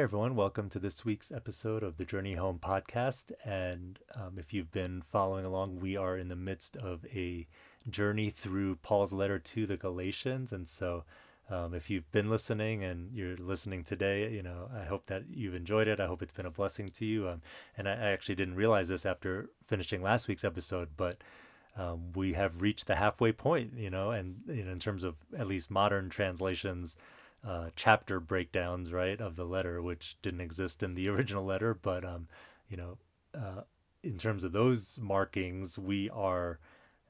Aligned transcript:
Hey 0.00 0.04
everyone, 0.04 0.34
welcome 0.34 0.70
to 0.70 0.78
this 0.78 1.04
week's 1.04 1.30
episode 1.30 1.82
of 1.82 1.98
the 1.98 2.06
Journey 2.06 2.32
Home 2.32 2.58
podcast. 2.58 3.32
And 3.44 3.98
um, 4.14 4.38
if 4.38 4.54
you've 4.54 4.72
been 4.72 5.02
following 5.02 5.44
along, 5.44 5.78
we 5.78 5.94
are 5.94 6.16
in 6.16 6.28
the 6.28 6.36
midst 6.36 6.74
of 6.78 7.04
a 7.14 7.46
journey 7.86 8.30
through 8.30 8.76
Paul's 8.76 9.12
letter 9.12 9.38
to 9.38 9.66
the 9.66 9.76
Galatians. 9.76 10.54
And 10.54 10.66
so, 10.66 11.04
um, 11.50 11.74
if 11.74 11.90
you've 11.90 12.10
been 12.12 12.30
listening 12.30 12.82
and 12.82 13.12
you're 13.12 13.36
listening 13.36 13.84
today, 13.84 14.32
you 14.32 14.42
know, 14.42 14.70
I 14.74 14.86
hope 14.86 15.04
that 15.08 15.24
you've 15.28 15.54
enjoyed 15.54 15.86
it. 15.86 16.00
I 16.00 16.06
hope 16.06 16.22
it's 16.22 16.32
been 16.32 16.46
a 16.46 16.50
blessing 16.50 16.88
to 16.92 17.04
you. 17.04 17.28
Um, 17.28 17.42
and 17.76 17.86
I, 17.86 17.92
actually 17.92 18.36
didn't 18.36 18.54
realize 18.54 18.88
this 18.88 19.04
after 19.04 19.50
finishing 19.66 20.00
last 20.00 20.28
week's 20.28 20.44
episode, 20.44 20.88
but 20.96 21.18
um, 21.76 22.12
we 22.14 22.32
have 22.32 22.62
reached 22.62 22.86
the 22.86 22.96
halfway 22.96 23.32
point, 23.32 23.74
you 23.76 23.90
know, 23.90 24.12
and 24.12 24.36
you 24.48 24.64
know, 24.64 24.72
in 24.72 24.78
terms 24.78 25.04
of 25.04 25.16
at 25.36 25.46
least 25.46 25.70
modern 25.70 26.08
translations 26.08 26.96
uh, 27.46 27.70
chapter 27.76 28.20
breakdowns, 28.20 28.92
right, 28.92 29.20
of 29.20 29.36
the 29.36 29.44
letter, 29.44 29.80
which 29.80 30.16
didn't 30.22 30.40
exist 30.40 30.82
in 30.82 30.94
the 30.94 31.08
original 31.10 31.44
letter. 31.44 31.74
But, 31.74 32.04
um, 32.04 32.28
you 32.68 32.76
know, 32.76 32.98
uh, 33.34 33.62
in 34.02 34.18
terms 34.18 34.44
of 34.44 34.52
those 34.52 34.98
markings, 35.00 35.78
we 35.78 36.10
are 36.10 36.58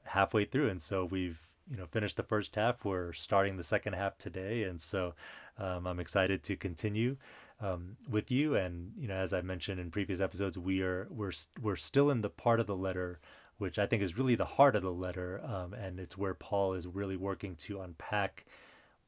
halfway 0.03 0.45
through. 0.45 0.69
And 0.69 0.81
so 0.81 1.05
we've, 1.05 1.47
you 1.69 1.77
know, 1.77 1.85
finished 1.85 2.17
the 2.17 2.23
first 2.23 2.55
half. 2.55 2.83
We're 2.83 3.13
starting 3.13 3.57
the 3.57 3.63
second 3.63 3.93
half 3.93 4.17
today. 4.17 4.63
And 4.63 4.81
so 4.81 5.13
um, 5.57 5.87
I'm 5.87 5.99
excited 5.99 6.43
to 6.43 6.55
continue. 6.55 7.17
Um, 7.61 7.97
with 8.09 8.31
you 8.31 8.55
and 8.55 8.91
you 8.97 9.07
know 9.07 9.13
as 9.13 9.33
i 9.33 9.41
mentioned 9.41 9.79
in 9.79 9.91
previous 9.91 10.19
episodes 10.19 10.57
we 10.57 10.81
are 10.81 11.05
we're 11.11 11.31
we're 11.61 11.75
still 11.75 12.09
in 12.09 12.21
the 12.21 12.29
part 12.29 12.59
of 12.59 12.65
the 12.65 12.75
letter 12.75 13.19
which 13.59 13.77
i 13.77 13.85
think 13.85 14.01
is 14.01 14.17
really 14.17 14.33
the 14.33 14.45
heart 14.45 14.75
of 14.75 14.81
the 14.81 14.91
letter 14.91 15.39
um, 15.45 15.75
and 15.75 15.99
it's 15.99 16.17
where 16.17 16.33
paul 16.33 16.73
is 16.73 16.87
really 16.87 17.15
working 17.15 17.55
to 17.57 17.81
unpack 17.81 18.45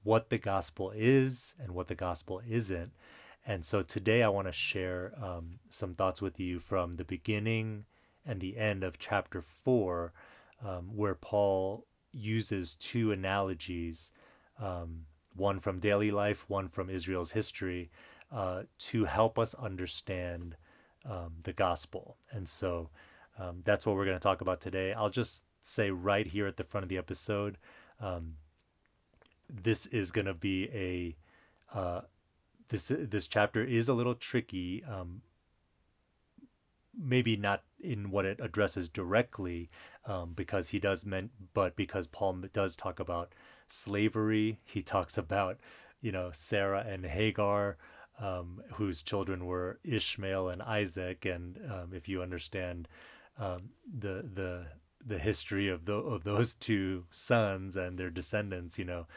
what 0.04 0.30
the 0.30 0.38
gospel 0.38 0.92
is 0.96 1.56
and 1.60 1.72
what 1.72 1.88
the 1.88 1.96
gospel 1.96 2.42
isn't. 2.48 2.92
And 3.46 3.66
so 3.66 3.82
today 3.82 4.24
I 4.24 4.30
want 4.30 4.48
to 4.48 4.54
share 4.54 5.14
um, 5.22 5.60
some 5.70 5.96
thoughts 5.96 6.22
with 6.22 6.40
you 6.40 6.60
from 6.60 6.94
the 6.94 7.04
beginning 7.04 7.86
and 8.26 8.40
the 8.40 8.58
end 8.58 8.84
of 8.84 8.98
chapter 8.98 9.42
four, 9.42 10.14
um, 10.66 10.96
where 10.96 11.16
Paul 11.16 11.86
uses 12.14 12.76
two 12.76 13.12
analogies, 13.12 14.12
um, 14.62 15.06
one 15.36 15.60
from 15.60 15.80
daily 15.80 16.12
life, 16.12 16.46
one 16.48 16.70
from 16.70 16.90
Israel's 16.90 17.32
history, 17.32 17.90
uh, 18.32 18.64
to 18.78 19.06
help 19.06 19.38
us 19.38 19.54
understand 19.56 20.56
um, 21.06 21.34
the 21.44 21.54
gospel. 21.54 22.18
And 22.32 22.48
so 22.48 22.90
um, 23.38 23.62
that's 23.66 23.86
what 23.86 23.96
we're 23.96 24.06
going 24.06 24.16
to 24.16 24.24
talk 24.24 24.42
about 24.42 24.62
today. 24.62 24.94
I'll 24.94 25.10
just 25.10 25.44
say 25.62 25.92
right 25.92 26.28
here 26.28 26.48
at 26.48 26.58
the 26.58 26.64
front 26.64 26.84
of 26.84 26.90
the 26.90 26.98
episode 26.98 27.58
um, 28.00 28.36
this 29.50 29.86
is 29.88 30.12
going 30.12 30.26
to 30.26 30.34
be 30.34 30.70
a 30.74 31.16
uh, 31.78 32.02
this 32.70 32.92
this 32.96 33.28
chapter 33.28 33.64
is 33.64 33.90
a 33.90 33.94
little 33.94 34.16
tricky. 34.16 34.84
Um, 34.84 35.22
maybe 36.98 37.36
not 37.36 37.64
in 37.80 38.12
what 38.12 38.26
it 38.26 38.40
addresses 38.40 38.88
directly, 38.88 39.70
um, 40.06 40.34
because 40.36 40.70
he 40.70 40.80
does 40.80 41.06
meant, 41.06 41.32
but 41.54 41.76
because 41.76 42.08
Paul 42.08 42.44
does 42.54 42.76
talk 42.76 43.00
about 43.00 43.34
slavery, 43.68 44.60
he 44.64 44.82
talks 44.82 45.18
about 45.18 45.60
you 46.02 46.12
know 46.12 46.30
Sarah 46.34 46.86
and 46.88 47.06
Hagar, 47.06 47.78
um, 48.20 48.62
whose 48.74 49.04
children 49.04 49.46
were 49.46 49.80
Ishmael 49.84 50.50
and 50.50 50.62
Isaac, 50.62 51.26
and 51.26 51.60
um, 51.72 51.94
if 51.94 52.08
you 52.08 52.22
understand 52.22 52.88
um, 53.38 53.70
the 54.00 54.26
the 54.34 54.66
the 55.06 55.20
history 55.20 55.70
of 55.70 55.86
the 55.86 55.94
of 55.94 56.24
those 56.24 56.54
two 56.70 57.06
sons 57.12 57.76
and 57.76 57.98
their 57.98 58.10
descendants, 58.10 58.80
you 58.80 58.86
know, 58.86 59.08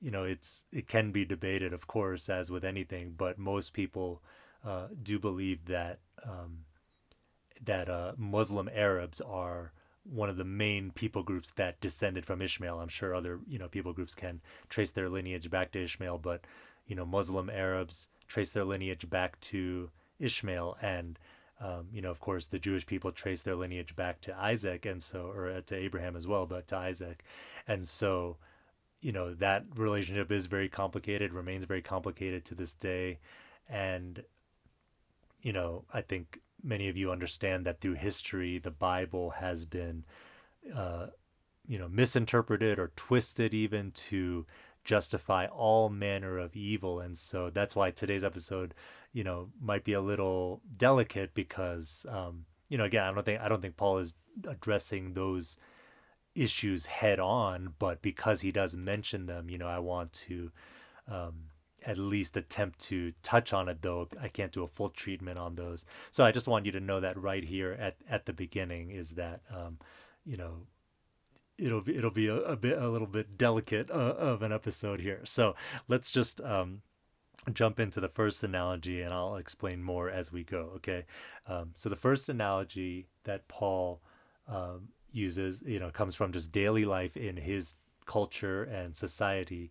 you 0.00 0.10
know 0.10 0.24
it's 0.24 0.64
it 0.72 0.86
can 0.86 1.10
be 1.10 1.24
debated 1.24 1.72
of 1.72 1.86
course 1.86 2.28
as 2.28 2.50
with 2.50 2.64
anything 2.64 3.14
but 3.16 3.38
most 3.38 3.72
people 3.72 4.22
uh, 4.64 4.88
do 5.02 5.18
believe 5.18 5.66
that 5.66 6.00
um, 6.24 6.64
that 7.64 7.88
uh, 7.88 8.12
Muslim 8.16 8.68
Arabs 8.72 9.20
are 9.20 9.72
one 10.04 10.28
of 10.28 10.36
the 10.36 10.44
main 10.44 10.90
people 10.90 11.22
groups 11.22 11.50
that 11.52 11.80
descended 11.80 12.24
from 12.24 12.42
Ishmael. 12.42 12.80
I'm 12.80 12.88
sure 12.88 13.14
other 13.14 13.40
you 13.46 13.58
know 13.58 13.68
people 13.68 13.92
groups 13.92 14.14
can 14.14 14.40
trace 14.68 14.90
their 14.90 15.08
lineage 15.08 15.50
back 15.50 15.72
to 15.72 15.82
Ishmael, 15.82 16.18
but 16.18 16.42
you 16.86 16.96
know 16.96 17.06
Muslim 17.06 17.48
Arabs 17.48 18.08
trace 18.28 18.50
their 18.50 18.64
lineage 18.64 19.08
back 19.08 19.40
to 19.40 19.90
Ishmael, 20.18 20.76
and 20.82 21.18
um, 21.60 21.88
you 21.92 22.02
know 22.02 22.10
of 22.10 22.20
course 22.20 22.46
the 22.46 22.58
Jewish 22.58 22.86
people 22.86 23.12
trace 23.12 23.42
their 23.42 23.56
lineage 23.56 23.96
back 23.96 24.20
to 24.22 24.36
Isaac, 24.36 24.86
and 24.86 25.02
so 25.02 25.26
or 25.26 25.48
uh, 25.50 25.60
to 25.66 25.76
Abraham 25.76 26.16
as 26.16 26.26
well, 26.26 26.46
but 26.46 26.66
to 26.68 26.76
Isaac, 26.76 27.24
and 27.66 27.86
so 27.86 28.36
you 29.00 29.12
know 29.12 29.34
that 29.34 29.64
relationship 29.74 30.32
is 30.32 30.46
very 30.46 30.68
complicated 30.68 31.32
remains 31.32 31.64
very 31.64 31.82
complicated 31.82 32.44
to 32.46 32.54
this 32.54 32.74
day. 32.74 33.18
And 33.68 34.22
you 35.46 35.52
know 35.52 35.84
i 35.94 36.00
think 36.00 36.40
many 36.62 36.88
of 36.88 36.96
you 36.96 37.12
understand 37.12 37.64
that 37.64 37.80
through 37.80 37.94
history 37.94 38.58
the 38.58 38.70
bible 38.70 39.30
has 39.30 39.64
been 39.64 40.04
uh, 40.74 41.06
you 41.68 41.78
know 41.78 41.88
misinterpreted 41.88 42.80
or 42.80 42.90
twisted 42.96 43.54
even 43.54 43.92
to 43.92 44.44
justify 44.86 45.46
all 45.46 45.90
manner 45.90 46.38
of 46.38 46.56
evil 46.56 47.00
and 47.00 47.18
so 47.18 47.50
that's 47.50 47.76
why 47.76 47.90
today's 47.90 48.24
episode 48.24 48.72
you 49.12 49.24
know 49.24 49.48
might 49.60 49.84
be 49.84 49.92
a 49.92 50.00
little 50.00 50.62
delicate 50.76 51.34
because 51.34 52.06
um, 52.08 52.46
you 52.68 52.78
know 52.78 52.84
again 52.84 53.02
i 53.02 53.12
don't 53.12 53.24
think 53.24 53.40
i 53.40 53.48
don't 53.48 53.60
think 53.60 53.76
paul 53.76 53.98
is 53.98 54.14
addressing 54.46 55.12
those 55.12 55.58
issues 56.36 56.86
head 56.86 57.18
on, 57.18 57.74
but 57.78 58.02
because 58.02 58.42
he 58.42 58.52
does 58.52 58.76
mention 58.76 59.26
them, 59.26 59.48
you 59.50 59.58
know, 59.58 59.66
I 59.66 59.78
want 59.78 60.12
to 60.12 60.52
um, 61.10 61.46
at 61.84 61.98
least 61.98 62.36
attempt 62.36 62.78
to 62.80 63.12
touch 63.22 63.52
on 63.52 63.68
it, 63.68 63.82
though 63.82 64.08
I 64.20 64.28
can't 64.28 64.52
do 64.52 64.62
a 64.62 64.68
full 64.68 64.90
treatment 64.90 65.38
on 65.38 65.54
those. 65.54 65.86
So 66.10 66.24
I 66.24 66.32
just 66.32 66.46
want 66.46 66.66
you 66.66 66.72
to 66.72 66.80
know 66.80 67.00
that 67.00 67.20
right 67.20 67.44
here 67.44 67.72
at, 67.72 67.96
at 68.08 68.26
the 68.26 68.32
beginning 68.32 68.90
is 68.90 69.10
that, 69.12 69.40
um, 69.50 69.78
you 70.24 70.36
know, 70.36 70.66
it'll 71.58 71.80
be 71.80 71.96
it'll 71.96 72.10
be 72.10 72.28
a, 72.28 72.36
a 72.36 72.56
bit 72.56 72.78
a 72.78 72.88
little 72.88 73.06
bit 73.06 73.38
delicate 73.38 73.90
uh, 73.90 74.14
of 74.18 74.42
an 74.42 74.52
episode 74.52 75.00
here. 75.00 75.20
So 75.24 75.54
let's 75.88 76.10
just 76.10 76.40
um, 76.42 76.82
jump 77.52 77.80
into 77.80 78.00
the 78.00 78.08
first 78.08 78.42
analogy, 78.42 79.02
and 79.02 79.12
I'll 79.12 79.36
explain 79.36 79.82
more 79.82 80.10
as 80.10 80.32
we 80.32 80.44
go. 80.44 80.72
Okay, 80.76 81.04
um, 81.46 81.72
so 81.74 81.88
the 81.88 81.96
first 81.96 82.28
analogy 82.28 83.06
that 83.24 83.48
Paul 83.48 84.00
um, 84.48 84.88
uses, 85.12 85.62
you 85.66 85.80
know, 85.80 85.90
comes 85.90 86.14
from 86.14 86.32
just 86.32 86.52
daily 86.52 86.84
life 86.84 87.16
in 87.16 87.36
his 87.36 87.74
culture 88.06 88.62
and 88.62 88.94
society. 88.94 89.70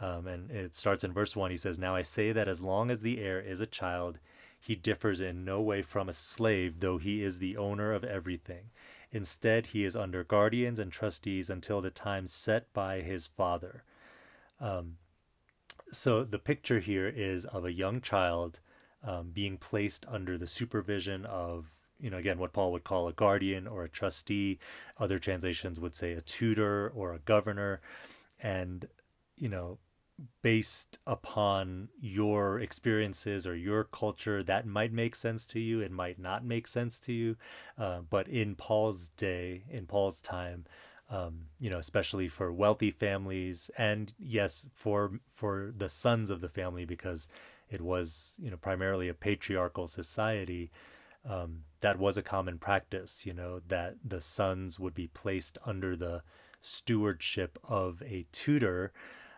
Um, 0.00 0.26
and 0.26 0.50
it 0.50 0.74
starts 0.74 1.04
in 1.04 1.12
verse 1.12 1.36
1. 1.36 1.50
He 1.52 1.56
says, 1.56 1.78
Now 1.78 1.94
I 1.94 2.02
say 2.02 2.32
that 2.32 2.48
as 2.48 2.60
long 2.60 2.90
as 2.90 3.00
the 3.00 3.20
heir 3.20 3.40
is 3.40 3.60
a 3.60 3.66
child, 3.66 4.18
he 4.60 4.74
differs 4.74 5.20
in 5.20 5.44
no 5.44 5.60
way 5.60 5.82
from 5.82 6.08
a 6.08 6.12
slave, 6.12 6.80
though 6.80 6.98
he 6.98 7.22
is 7.22 7.38
the 7.38 7.56
owner 7.56 7.92
of 7.92 8.02
everything. 8.02 8.70
Instead, 9.14 9.66
he 9.66 9.84
is 9.84 9.94
under 9.94 10.24
guardians 10.24 10.80
and 10.80 10.90
trustees 10.90 11.48
until 11.48 11.80
the 11.80 11.90
time 11.90 12.26
set 12.26 12.70
by 12.72 13.00
his 13.00 13.28
father. 13.28 13.84
Um, 14.60 14.96
so 15.92 16.24
the 16.24 16.38
picture 16.38 16.80
here 16.80 17.08
is 17.08 17.44
of 17.44 17.64
a 17.64 17.72
young 17.72 18.00
child 18.00 18.58
um, 19.06 19.30
being 19.32 19.56
placed 19.56 20.04
under 20.08 20.36
the 20.36 20.48
supervision 20.48 21.24
of 21.24 21.70
you 22.00 22.10
know, 22.10 22.18
again, 22.18 22.38
what 22.38 22.52
Paul 22.52 22.72
would 22.72 22.84
call 22.84 23.06
a 23.06 23.12
guardian 23.12 23.66
or 23.66 23.84
a 23.84 23.88
trustee. 23.88 24.58
Other 24.98 25.18
translations 25.18 25.78
would 25.78 25.94
say 25.94 26.12
a 26.12 26.20
tutor 26.20 26.88
or 26.88 27.14
a 27.14 27.20
governor. 27.20 27.80
And, 28.40 28.88
you 29.38 29.48
know, 29.48 29.78
based 30.42 30.98
upon 31.06 31.88
your 32.00 32.60
experiences 32.60 33.46
or 33.46 33.56
your 33.56 33.84
culture, 33.84 34.42
that 34.42 34.66
might 34.66 34.92
make 34.92 35.14
sense 35.14 35.46
to 35.46 35.60
you. 35.60 35.80
It 35.80 35.90
might 35.90 36.18
not 36.18 36.44
make 36.44 36.66
sense 36.66 37.00
to 37.00 37.12
you. 37.12 37.36
Uh, 37.78 38.00
but 38.08 38.28
in 38.28 38.54
Paul's 38.54 39.08
day, 39.10 39.64
in 39.70 39.86
Paul's 39.86 40.20
time, 40.20 40.64
um, 41.10 41.46
you 41.60 41.68
know, 41.68 41.78
especially 41.78 42.28
for 42.28 42.52
wealthy 42.52 42.90
families, 42.90 43.70
and 43.76 44.12
yes, 44.18 44.68
for 44.74 45.20
for 45.28 45.72
the 45.76 45.88
sons 45.88 46.30
of 46.30 46.40
the 46.40 46.48
family, 46.48 46.84
because 46.84 47.28
it 47.70 47.80
was 47.80 48.38
you 48.42 48.50
know 48.50 48.56
primarily 48.56 49.08
a 49.08 49.14
patriarchal 49.14 49.86
society 49.86 50.70
um, 51.28 51.64
that 51.80 51.98
was 51.98 52.16
a 52.16 52.22
common 52.22 52.58
practice, 52.58 53.24
you 53.26 53.32
know, 53.32 53.60
that 53.68 53.96
the 54.04 54.20
sons 54.20 54.78
would 54.78 54.94
be 54.94 55.08
placed 55.08 55.58
under 55.64 55.96
the 55.96 56.22
stewardship 56.60 57.58
of 57.64 58.02
a 58.02 58.26
tutor. 58.32 58.92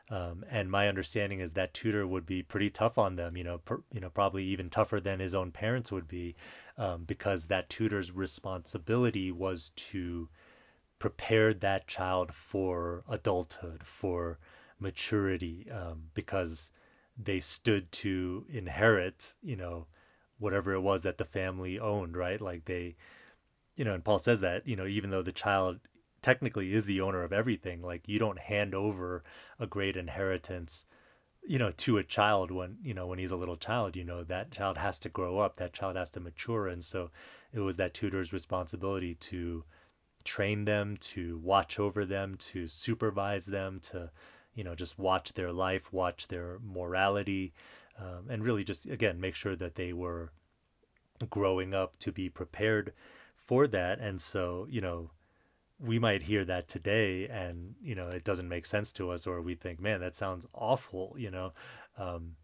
Um, 0.09 0.45
and 0.49 0.71
my 0.71 0.87
understanding 0.89 1.41
is 1.41 1.55
that 1.55 1.75
tutor 1.75 2.07
would 2.07 2.27
be 2.27 2.43
pretty 2.43 2.71
tough 2.71 2.97
on 2.97 3.17
them, 3.17 3.37
you 3.37 3.43
know, 3.43 3.61
you 3.93 4.01
know, 4.01 4.11
probably 4.11 4.45
even 4.45 4.71
tougher 4.71 5.01
than 5.01 5.19
his 5.19 5.35
own 5.35 5.51
parents 5.51 5.91
would 5.91 6.07
be, 6.07 6.37
um, 6.79 7.05
because 7.05 7.47
that 7.47 7.69
tutor's 7.69 8.13
responsibility 8.13 9.33
was 9.33 9.71
to 9.71 10.29
prepare 11.01 11.53
that 11.53 11.89
child 11.89 12.33
for 12.33 13.03
adulthood, 13.09 13.83
for 13.83 14.39
maturity, 14.79 15.67
um, 15.71 16.05
because 16.15 16.71
they 17.19 17.41
stood 17.41 17.91
to 17.91 18.47
inherit, 18.49 19.35
you 19.43 19.57
know, 19.57 19.87
whatever 20.39 20.73
it 20.73 20.81
was 20.81 21.03
that 21.03 21.19
the 21.19 21.25
family 21.25 21.79
owned, 21.79 22.17
right? 22.17 22.41
Like 22.41 22.67
they, 22.67 22.95
you 23.75 23.85
know, 23.85 23.95
and 23.95 24.05
Paul 24.05 24.19
says 24.19 24.41
that, 24.41 24.69
you 24.69 24.77
know, 24.77 24.87
even 24.87 25.11
though 25.11 25.23
the 25.23 25.33
child 25.33 25.81
technically 26.27 26.75
is 26.75 26.87
the 26.87 27.01
owner 27.01 27.23
of 27.23 27.33
everything. 27.33 27.81
Like 27.81 28.09
you 28.09 28.19
don't 28.19 28.41
hand 28.41 28.75
over 28.75 29.23
a 29.61 29.67
great 29.69 29.97
inheritance, 29.97 30.85
you 31.47 31.57
know, 31.57 31.71
to 31.71 31.99
a 31.99 32.03
child 32.03 32.51
when, 32.51 32.79
you 32.83 32.95
know, 32.95 33.07
when 33.07 33.21
he's 33.21 33.31
a 33.31 33.37
little 33.37 33.55
child, 33.55 33.95
you 33.95 34.03
know, 34.03 34.25
that 34.25 34.51
child 34.51 34.77
has 34.77 34.99
to 34.99 35.09
grow 35.09 35.39
up, 35.39 35.55
that 35.59 35.73
child 35.73 35.95
has 35.95 36.11
to 36.11 36.21
mature. 36.21 36.67
And 36.67 36.83
so 36.83 37.13
it 37.53 37.61
was 37.61 37.77
that 37.77 37.95
tutor's 37.95 38.33
responsibility 38.33 39.15
to 39.15 39.63
train 40.25 40.65
them, 40.65 40.97
to 41.13 41.39
watch 41.39 41.79
over 41.79 42.05
them, 42.05 42.35
to 42.39 42.67
supervise 42.67 43.47
them, 43.47 43.79
to, 43.79 44.11
you 44.53 44.65
know, 44.65 44.75
just 44.75 44.99
watch 44.99 45.35
their 45.35 45.53
life, 45.53 45.93
watch 45.93 46.27
their 46.27 46.59
morality, 46.61 47.53
um, 48.01 48.27
and 48.29 48.43
really 48.43 48.65
just, 48.65 48.87
again, 48.87 49.21
make 49.21 49.37
sure 49.37 49.55
that 49.55 49.77
they 49.77 49.93
were 49.93 50.33
growing 51.31 51.73
up 51.73 51.97
to 52.01 52.11
be 52.11 52.29
prepared 52.29 52.93
for 53.37 53.69
that. 53.69 54.01
And 54.01 54.21
so, 54.21 54.67
you 54.69 54.81
know, 54.81 55.13
we 55.79 55.99
might 55.99 56.23
hear 56.23 56.45
that 56.45 56.69
today 56.69 57.29
and 57.29 57.75
you 57.83 57.95
know 57.95 58.09
it 58.09 58.25
doesn't 58.25 58.49
make 58.49 58.67
sense 58.67 58.93
to 58.93 59.11
us 59.11 59.27
or 59.27 59.41
we 59.43 59.55
think 59.55 59.81
man 59.81 60.01
that 60.01 60.17
sounds 60.17 60.47
awful 60.55 61.15
you 61.19 61.31
know? 61.31 61.53
Um, 61.99 62.37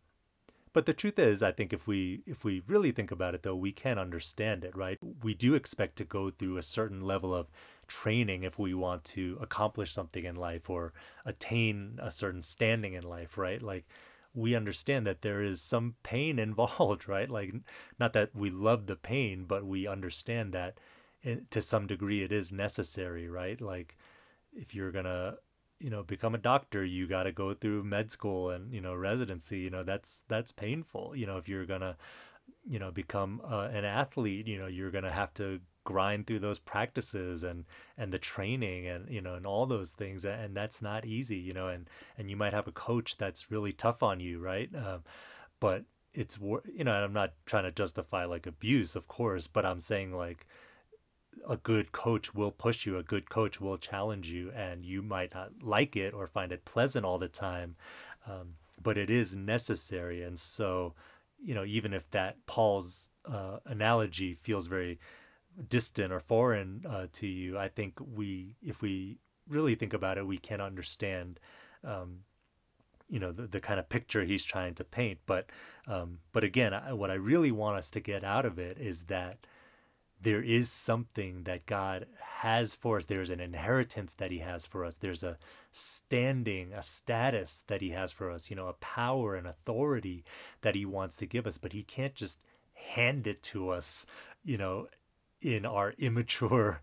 but 0.73 0.87
the 0.87 0.95
truth 0.95 1.19
is 1.19 1.43
i 1.43 1.53
think 1.53 1.73
if 1.73 1.87
we 1.87 2.23
if 2.27 2.45
we 2.45 2.63
really 2.67 2.93
think 2.93 3.11
about 3.11 3.35
it 3.35 3.43
though 3.43 3.57
we 3.57 3.73
can 3.73 3.99
understand 3.99 4.65
it 4.65 4.77
right? 4.77 4.99
We 5.23 5.35
do 5.35 5.55
expect 5.55 5.97
to 5.97 6.05
go 6.05 6.31
through 6.31 6.57
a 6.57 6.63
certain 6.63 7.01
level 7.01 7.35
of 7.35 7.51
training 7.87 8.43
if 8.43 8.59
we 8.59 8.75
want 8.75 9.05
to 9.05 9.39
accomplish 9.41 9.93
something 9.93 10.25
in 10.25 10.37
life 10.37 10.71
or 10.71 10.93
attain 11.27 11.99
a 12.03 12.11
certain 12.11 12.43
standing 12.43 12.95
in 12.95 13.03
life 13.03 13.37
right? 13.39 13.63
Like 13.63 13.87
we 14.35 14.55
understand 14.55 15.07
that 15.07 15.21
there 15.23 15.43
is 15.43 15.61
some 15.61 15.97
pain 16.03 16.39
involved 16.49 17.09
right? 17.09 17.31
Like 17.31 17.55
not 17.99 18.13
that 18.13 18.35
we 18.35 18.51
love 18.51 18.87
the 18.87 18.97
pain 18.97 19.45
but 19.47 19.65
we 19.65 19.87
understand 19.87 20.53
that 20.53 20.77
to 21.51 21.61
some 21.61 21.87
degree 21.87 22.23
it 22.23 22.33
is 22.33 22.53
necessary 22.53 23.29
right? 23.29 23.61
Like 23.61 23.97
if 24.55 24.75
you're 24.75 24.93
gonna 24.93 25.37
you 25.79 25.91
know 25.91 26.03
become 26.03 26.35
a 26.35 26.39
doctor 26.39 26.85
you 26.85 27.07
got 27.07 27.25
to 27.25 27.33
go 27.33 27.55
through 27.55 27.83
med 27.85 28.11
school 28.11 28.51
and 28.51 28.73
you 28.73 28.81
know 28.81 28.95
residency 28.95 29.59
you 29.59 29.71
know 29.71 29.83
that's 29.83 30.25
that's 30.29 30.53
painful. 30.53 31.15
You 31.17 31.27
know 31.27 31.37
if 31.37 31.49
you're 31.49 31.67
gonna 31.67 31.97
you 32.69 32.79
know 32.79 32.91
become 32.91 33.41
uh, 33.45 33.69
an 33.73 33.85
athlete 33.85 34.47
you 34.47 34.59
know 34.59 34.67
you're 34.67 34.91
gonna 34.91 35.13
have 35.13 35.33
to 35.35 35.61
grind 35.85 36.27
through 36.27 36.39
those 36.39 36.61
practices 36.61 37.43
and 37.43 37.65
and 37.99 38.13
the 38.13 38.19
training 38.19 38.87
and 38.87 39.09
you 39.09 39.21
know 39.21 39.35
and 39.35 39.47
all 39.47 39.67
those 39.67 39.93
things 39.93 40.25
and 40.25 40.57
that's 40.57 40.81
not 40.81 41.05
easy 41.05 41.37
you 41.37 41.53
know 41.53 41.67
and 41.69 41.91
and 42.17 42.31
you 42.31 42.37
might 42.37 42.53
have 42.53 42.69
a 42.69 42.73
coach 42.73 43.17
that's 43.17 43.51
really 43.51 43.73
tough 43.73 44.03
on 44.03 44.21
you 44.21 44.39
right? 44.39 44.71
Um, 44.75 45.03
but 45.59 45.85
it's 46.15 46.39
you 46.39 46.85
know 46.85 46.95
and 46.95 47.05
i'm 47.05 47.13
not 47.13 47.33
trying 47.47 47.65
to 47.65 47.71
justify 47.71 48.25
like 48.25 48.47
abuse 48.47 48.95
of 48.95 49.09
course 49.09 49.47
but 49.47 49.65
i'm 49.65 49.81
saying 49.81 50.13
like 50.13 50.47
a 51.49 51.57
good 51.57 51.93
coach 51.93 52.35
will 52.35 52.51
push 52.51 52.87
you, 52.87 52.97
a 52.99 53.03
good 53.03 53.29
coach 53.31 53.61
will 53.61 53.77
challenge 53.77 54.29
you, 54.29 54.51
and 54.53 54.85
you 54.85 55.03
might 55.03 55.35
not 55.35 55.63
like 55.63 55.97
it 55.97 56.15
or 56.15 56.27
find 56.27 56.53
it 56.53 56.65
pleasant 56.65 57.05
all 57.05 57.19
the 57.19 57.29
time, 57.29 57.77
um, 58.27 58.55
but 58.83 58.97
it 58.97 59.11
is 59.11 59.35
necessary. 59.35 60.23
And 60.23 60.39
so, 60.39 60.95
you 61.43 61.55
know, 61.55 61.65
even 61.65 61.93
if 61.93 62.11
that 62.11 62.37
Paul's 62.47 63.11
uh, 63.25 63.59
analogy 63.67 64.35
feels 64.35 64.67
very 64.67 64.99
distant 65.69 66.13
or 66.13 66.21
foreign 66.21 66.85
uh, 66.89 67.07
to 67.13 67.27
you, 67.27 67.59
I 67.59 67.69
think 67.69 67.99
we, 68.01 68.57
if 68.63 68.83
we 68.83 69.19
really 69.49 69.75
think 69.75 69.93
about 69.93 70.19
it, 70.19 70.27
we 70.27 70.39
can 70.39 70.61
understand. 70.61 71.41
Um, 71.85 72.21
you 73.09 73.21
know 73.21 73.31
the, 73.31 73.43
the 73.43 73.61
kind 73.61 73.79
of 73.79 73.91
picture 73.91 74.25
he's 74.25 74.43
trying 74.43 74.75
to 74.75 74.85
paint 74.85 75.19
but 75.27 75.51
um, 75.87 76.21
but 76.33 76.43
again 76.43 76.73
I, 76.73 76.95
what 76.95 77.11
i 77.11 77.15
really 77.15 77.53
want 77.53 77.77
us 77.77 77.91
to 77.91 78.01
get 78.01 78.25
out 78.25 78.47
of 78.47 78.59
it 78.59 78.79
is 78.79 79.03
that 79.05 79.47
there 80.23 80.43
is 80.43 80.71
something 80.71 81.45
that 81.45 81.67
God 81.67 82.07
has 82.21 82.75
for 82.75 82.97
us. 82.97 83.07
There's 83.07 83.31
an 83.31 83.41
inheritance 83.41 84.13
that 84.15 84.31
He 84.31 84.39
has 84.39 84.67
for 84.67 84.85
us. 84.85 84.97
There's 84.97 85.23
a 85.23 85.39
standing, 85.71 86.73
a 86.73 86.83
status 86.83 87.65
that 87.67 87.81
He 87.81 87.91
has 87.91 88.13
for 88.13 88.31
us, 88.31 88.51
you 88.51 88.57
know, 88.57 88.69
a 88.69 88.75
power 88.75 89.35
and 89.35 89.47
authority 89.47 90.25
that 90.61 90.75
He 90.75 90.85
wants 90.85 91.17
to 91.17 91.27
give 91.27 91.47
us. 91.47 91.59
But 91.59 91.73
He 91.73 91.83
can't 91.83 92.15
just 92.15 92.41
hand 92.75 93.27
it 93.27 93.43
to 93.45 93.71
us, 93.71 94.07
you 94.45 94.59
know, 94.59 94.89
in 95.41 95.67
our 95.67 95.91
immature, 95.99 96.81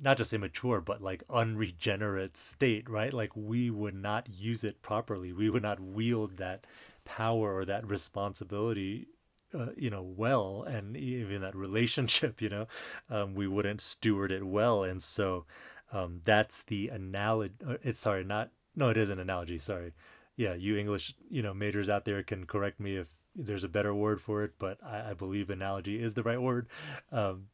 not 0.00 0.16
just 0.16 0.32
immature, 0.32 0.80
but 0.80 1.02
like 1.02 1.22
unregenerate 1.30 2.36
state, 2.36 2.88
right? 2.88 3.12
Like 3.12 3.32
we 3.34 3.70
would 3.70 3.94
not 3.94 4.28
use 4.28 4.64
it 4.64 4.82
properly. 4.82 5.32
We 5.32 5.50
would 5.50 5.62
not 5.62 5.80
wield 5.80 6.38
that 6.38 6.66
power 7.04 7.56
or 7.56 7.64
that 7.64 7.88
responsibility 7.88 9.08
uh, 9.54 9.66
you 9.76 9.90
know 9.90 10.02
well 10.02 10.64
and 10.66 10.96
even 10.96 11.40
that 11.40 11.56
relationship 11.56 12.40
you 12.42 12.48
know 12.48 12.66
um, 13.10 13.34
we 13.34 13.46
wouldn't 13.46 13.80
steward 13.80 14.32
it 14.32 14.46
well. 14.46 14.84
And 14.84 15.02
so 15.02 15.44
um, 15.92 16.20
that's 16.24 16.62
the 16.62 16.88
analogy 16.88 17.54
uh, 17.66 17.76
it's 17.82 17.98
sorry 17.98 18.24
not 18.24 18.50
no 18.76 18.88
it 18.88 18.96
is 18.96 19.10
an 19.10 19.18
analogy 19.18 19.58
sorry. 19.58 19.92
Yeah 20.36 20.54
you 20.54 20.76
english 20.76 21.14
you 21.30 21.42
know 21.42 21.54
majors 21.54 21.88
out 21.88 22.04
there 22.04 22.22
can 22.22 22.46
correct 22.46 22.78
me 22.78 22.96
if 22.96 23.08
there's 23.34 23.64
a 23.64 23.68
better 23.68 23.94
word 23.94 24.20
for 24.20 24.42
it 24.42 24.52
but 24.58 24.78
i, 24.84 25.10
I 25.10 25.14
believe 25.14 25.50
analogy 25.50 26.02
is 26.02 26.14
the 26.14 26.22
right 26.22 26.40
word. 26.40 26.66
Um, 27.10 27.46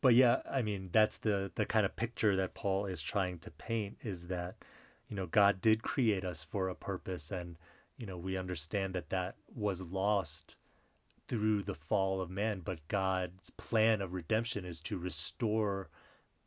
but 0.00 0.14
yeah 0.14 0.38
i 0.50 0.62
mean 0.62 0.90
that's 0.92 1.18
the 1.18 1.50
the 1.54 1.66
kind 1.66 1.84
of 1.84 1.96
picture 1.96 2.36
that 2.36 2.54
paul 2.54 2.86
is 2.86 3.00
trying 3.02 3.38
to 3.38 3.50
paint 3.50 3.96
is 4.02 4.28
that 4.28 4.56
you 5.08 5.16
know 5.16 5.26
god 5.26 5.60
did 5.60 5.82
create 5.82 6.24
us 6.24 6.44
for 6.44 6.68
a 6.68 6.74
purpose 6.74 7.30
and 7.30 7.56
you 7.98 8.06
know, 8.06 8.16
we 8.16 8.36
understand 8.36 8.94
that 8.94 9.10
that 9.10 9.34
was 9.54 9.82
lost 9.82 10.56
through 11.26 11.62
the 11.64 11.74
fall 11.74 12.20
of 12.20 12.30
man, 12.30 12.62
but 12.64 12.86
God's 12.88 13.50
plan 13.50 14.00
of 14.00 14.14
redemption 14.14 14.64
is 14.64 14.80
to 14.82 14.96
restore 14.96 15.90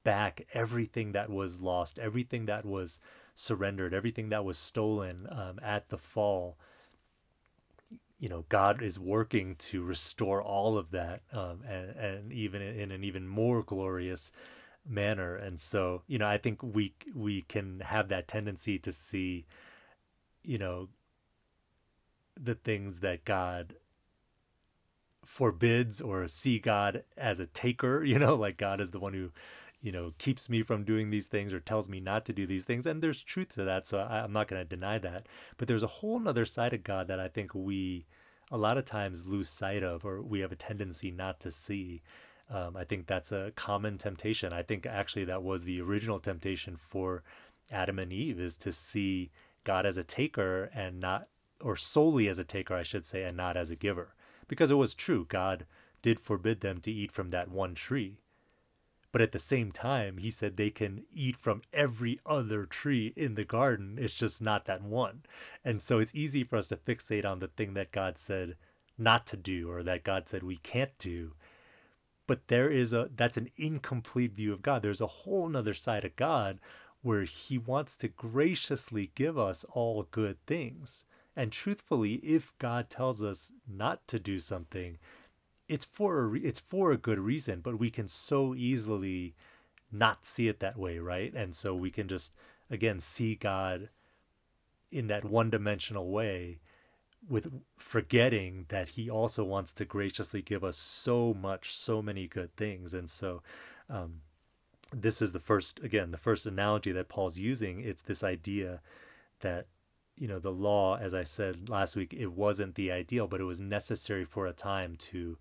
back 0.03 0.47
everything 0.53 1.11
that 1.11 1.29
was 1.29 1.61
lost, 1.61 1.99
everything 1.99 2.45
that 2.47 2.65
was 2.65 2.99
surrendered, 3.35 3.93
everything 3.93 4.29
that 4.29 4.45
was 4.45 4.57
stolen 4.57 5.27
um, 5.29 5.59
at 5.61 5.89
the 5.89 5.97
fall. 5.97 6.57
You 8.17 8.29
know, 8.29 8.45
God 8.49 8.81
is 8.81 8.97
working 8.97 9.55
to 9.55 9.83
restore 9.83 10.41
all 10.41 10.77
of 10.77 10.91
that, 10.91 11.21
um, 11.33 11.61
and 11.67 11.89
and 11.97 12.31
even 12.31 12.61
in 12.61 12.91
an 12.91 13.03
even 13.03 13.27
more 13.27 13.61
glorious 13.61 14.31
manner. 14.87 15.35
And 15.35 15.59
so, 15.59 16.03
you 16.07 16.17
know, 16.19 16.27
I 16.27 16.37
think 16.37 16.61
we 16.61 16.93
we 17.15 17.41
can 17.43 17.81
have 17.81 18.09
that 18.09 18.27
tendency 18.27 18.77
to 18.79 18.91
see, 18.91 19.45
you 20.43 20.59
know, 20.59 20.89
the 22.41 22.55
things 22.55 22.99
that 22.99 23.25
God 23.25 23.75
forbids 25.23 26.01
or 26.01 26.27
see 26.27 26.59
God 26.59 27.03
as 27.17 27.39
a 27.39 27.45
taker, 27.45 28.03
you 28.03 28.19
know, 28.19 28.35
like 28.35 28.57
God 28.57 28.79
is 28.79 28.91
the 28.91 28.99
one 28.99 29.13
who, 29.13 29.31
you 29.81 29.91
know, 29.91 30.13
keeps 30.17 30.49
me 30.49 30.61
from 30.63 30.83
doing 30.83 31.09
these 31.09 31.27
things 31.27 31.53
or 31.53 31.59
tells 31.59 31.89
me 31.89 31.99
not 31.99 32.25
to 32.25 32.33
do 32.33 32.45
these 32.45 32.65
things. 32.65 32.85
And 32.85 33.01
there's 33.01 33.23
truth 33.23 33.49
to 33.55 33.63
that. 33.63 33.87
So 33.87 33.99
I, 33.99 34.23
am 34.23 34.33
not 34.33 34.47
going 34.47 34.61
to 34.61 34.67
deny 34.67 34.99
that. 34.99 35.27
But 35.57 35.67
there's 35.67 35.83
a 35.83 35.87
whole 35.87 36.27
other 36.27 36.45
side 36.45 36.73
of 36.73 36.83
God 36.83 37.07
that 37.07 37.19
I 37.19 37.27
think 37.27 37.53
we 37.55 38.05
a 38.51 38.57
lot 38.57 38.77
of 38.77 38.85
times 38.85 39.27
lose 39.27 39.49
sight 39.49 39.81
of 39.81 40.05
or 40.05 40.21
we 40.21 40.41
have 40.41 40.51
a 40.51 40.57
tendency 40.57 41.09
not 41.09 41.39
to 41.39 41.51
see. 41.51 42.01
Um, 42.49 42.75
I 42.75 42.83
think 42.83 43.07
that's 43.07 43.31
a 43.31 43.53
common 43.55 43.97
temptation. 43.97 44.51
I 44.51 44.61
think 44.61 44.85
actually 44.85 45.25
that 45.25 45.41
was 45.41 45.63
the 45.63 45.79
original 45.79 46.19
temptation 46.19 46.75
for 46.75 47.23
Adam 47.71 47.97
and 47.97 48.11
Eve 48.11 48.39
is 48.41 48.57
to 48.57 48.71
see 48.73 49.31
God 49.63 49.85
as 49.85 49.95
a 49.95 50.03
taker 50.03 50.69
and 50.73 50.99
not 50.99 51.27
or 51.61 51.75
solely 51.75 52.27
as 52.27 52.39
a 52.39 52.43
taker, 52.43 52.75
I 52.75 52.83
should 52.83 53.05
say, 53.05 53.23
and 53.23 53.37
not 53.37 53.57
as 53.57 53.71
a 53.71 53.75
giver. 53.75 54.13
Because 54.47 54.71
it 54.71 54.75
was 54.75 54.93
true, 54.93 55.25
God 55.27 55.65
did 56.01 56.19
forbid 56.19 56.61
them 56.61 56.79
to 56.81 56.91
eat 56.91 57.11
from 57.11 57.29
that 57.29 57.49
one 57.49 57.75
tree. 57.75 58.17
But 59.11 59.21
at 59.21 59.33
the 59.33 59.39
same 59.39 59.71
time, 59.71 60.17
he 60.17 60.29
said 60.29 60.55
they 60.55 60.69
can 60.69 61.03
eat 61.13 61.35
from 61.35 61.61
every 61.73 62.19
other 62.25 62.65
tree 62.65 63.13
in 63.15 63.35
the 63.35 63.43
garden. 63.43 63.97
It's 63.99 64.13
just 64.13 64.41
not 64.41 64.65
that 64.65 64.81
one. 64.81 65.23
And 65.65 65.81
so 65.81 65.99
it's 65.99 66.15
easy 66.15 66.43
for 66.43 66.55
us 66.55 66.69
to 66.69 66.77
fixate 66.77 67.25
on 67.25 67.39
the 67.39 67.49
thing 67.49 67.73
that 67.73 67.91
God 67.91 68.17
said 68.17 68.55
not 68.97 69.25
to 69.27 69.37
do 69.37 69.69
or 69.69 69.83
that 69.83 70.03
God 70.03 70.29
said 70.29 70.43
we 70.43 70.57
can't 70.57 70.97
do. 70.97 71.33
But 72.25 72.47
there 72.47 72.69
is 72.69 72.93
a 72.93 73.09
that's 73.13 73.35
an 73.37 73.49
incomplete 73.57 74.33
view 74.33 74.53
of 74.53 74.61
God. 74.61 74.81
There's 74.81 75.01
a 75.01 75.07
whole 75.07 75.49
nother 75.49 75.73
side 75.73 76.05
of 76.05 76.15
God 76.15 76.59
where 77.01 77.23
he 77.23 77.57
wants 77.57 77.97
to 77.97 78.07
graciously 78.07 79.11
give 79.15 79.37
us 79.37 79.65
all 79.65 80.07
good 80.11 80.37
things. 80.45 81.03
And 81.35 81.51
truthfully, 81.51 82.15
if 82.15 82.53
God 82.59 82.89
tells 82.89 83.23
us 83.23 83.51
not 83.67 84.07
to 84.07 84.19
do 84.19 84.39
something, 84.39 84.97
it's 85.67 85.85
for 85.85 86.19
a 86.19 86.25
re- 86.25 86.41
it's 86.41 86.59
for 86.59 86.91
a 86.91 86.97
good 86.97 87.19
reason, 87.19 87.61
but 87.61 87.79
we 87.79 87.89
can 87.89 88.07
so 88.07 88.53
easily 88.53 89.33
not 89.91 90.25
see 90.25 90.47
it 90.47 90.59
that 90.59 90.77
way, 90.77 90.99
right? 90.99 91.33
And 91.33 91.55
so 91.55 91.73
we 91.73 91.89
can 91.89 92.07
just 92.07 92.33
again 92.69 92.99
see 92.99 93.35
God 93.35 93.89
in 94.91 95.07
that 95.07 95.23
one-dimensional 95.23 96.09
way 96.09 96.59
with 97.27 97.51
forgetting 97.77 98.65
that 98.69 98.89
he 98.89 99.09
also 99.09 99.43
wants 99.43 99.71
to 99.71 99.85
graciously 99.85 100.41
give 100.41 100.63
us 100.63 100.77
so 100.77 101.33
much 101.33 101.73
so 101.73 102.01
many 102.01 102.27
good 102.27 102.55
things 102.55 102.93
and 102.93 103.09
so 103.09 103.41
um, 103.89 104.21
this 104.91 105.21
is 105.21 105.31
the 105.31 105.39
first 105.39 105.79
again 105.83 106.11
the 106.11 106.17
first 106.17 106.45
analogy 106.45 106.91
that 106.91 107.07
paul's 107.09 107.37
using 107.37 107.79
it's 107.81 108.01
this 108.01 108.23
idea 108.23 108.81
that 109.41 109.67
you 110.21 110.27
know 110.27 110.39
the 110.39 110.51
law 110.51 110.97
as 110.97 111.15
i 111.15 111.23
said 111.23 111.67
last 111.67 111.95
week 111.95 112.13
it 112.13 112.31
wasn't 112.31 112.75
the 112.75 112.91
ideal 112.91 113.27
but 113.27 113.41
it 113.41 113.45
was 113.45 113.59
necessary 113.59 114.23
for 114.23 114.45
a 114.45 114.53
time 114.53 114.95
to 114.95 115.37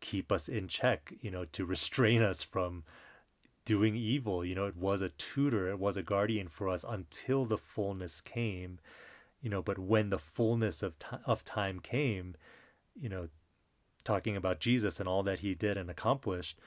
keep 0.00 0.30
us 0.30 0.48
in 0.48 0.68
check 0.68 1.12
you 1.20 1.30
know 1.30 1.44
to 1.46 1.64
restrain 1.64 2.22
us 2.22 2.42
from 2.42 2.84
doing 3.64 3.96
evil. 3.96 4.44
You 4.44 4.54
know 4.54 4.66
it 4.66 4.76
was 4.76 5.02
a 5.02 5.08
tutor 5.08 5.68
it 5.70 5.78
was 5.78 5.96
a 5.96 6.02
guardian 6.02 6.48
for 6.48 6.68
us 6.68 6.84
until 6.86 7.44
the 7.44 7.58
fullness 7.58 8.20
came 8.20 8.78
you 9.40 9.50
know 9.50 9.62
but 9.62 9.78
when 9.78 10.10
the 10.10 10.18
fullness 10.18 10.82
of 10.82 10.98
t- 10.98 11.16
of 11.24 11.44
time 11.44 11.80
came 11.80 12.34
you 13.00 13.08
know 13.08 13.28
talking 14.04 14.36
about 14.36 14.60
Jesus 14.60 15.00
and 15.00 15.08
all 15.08 15.22
that 15.22 15.38
he 15.38 15.54
did 15.54 15.76
and 15.76 15.88
accomplished 15.90 16.58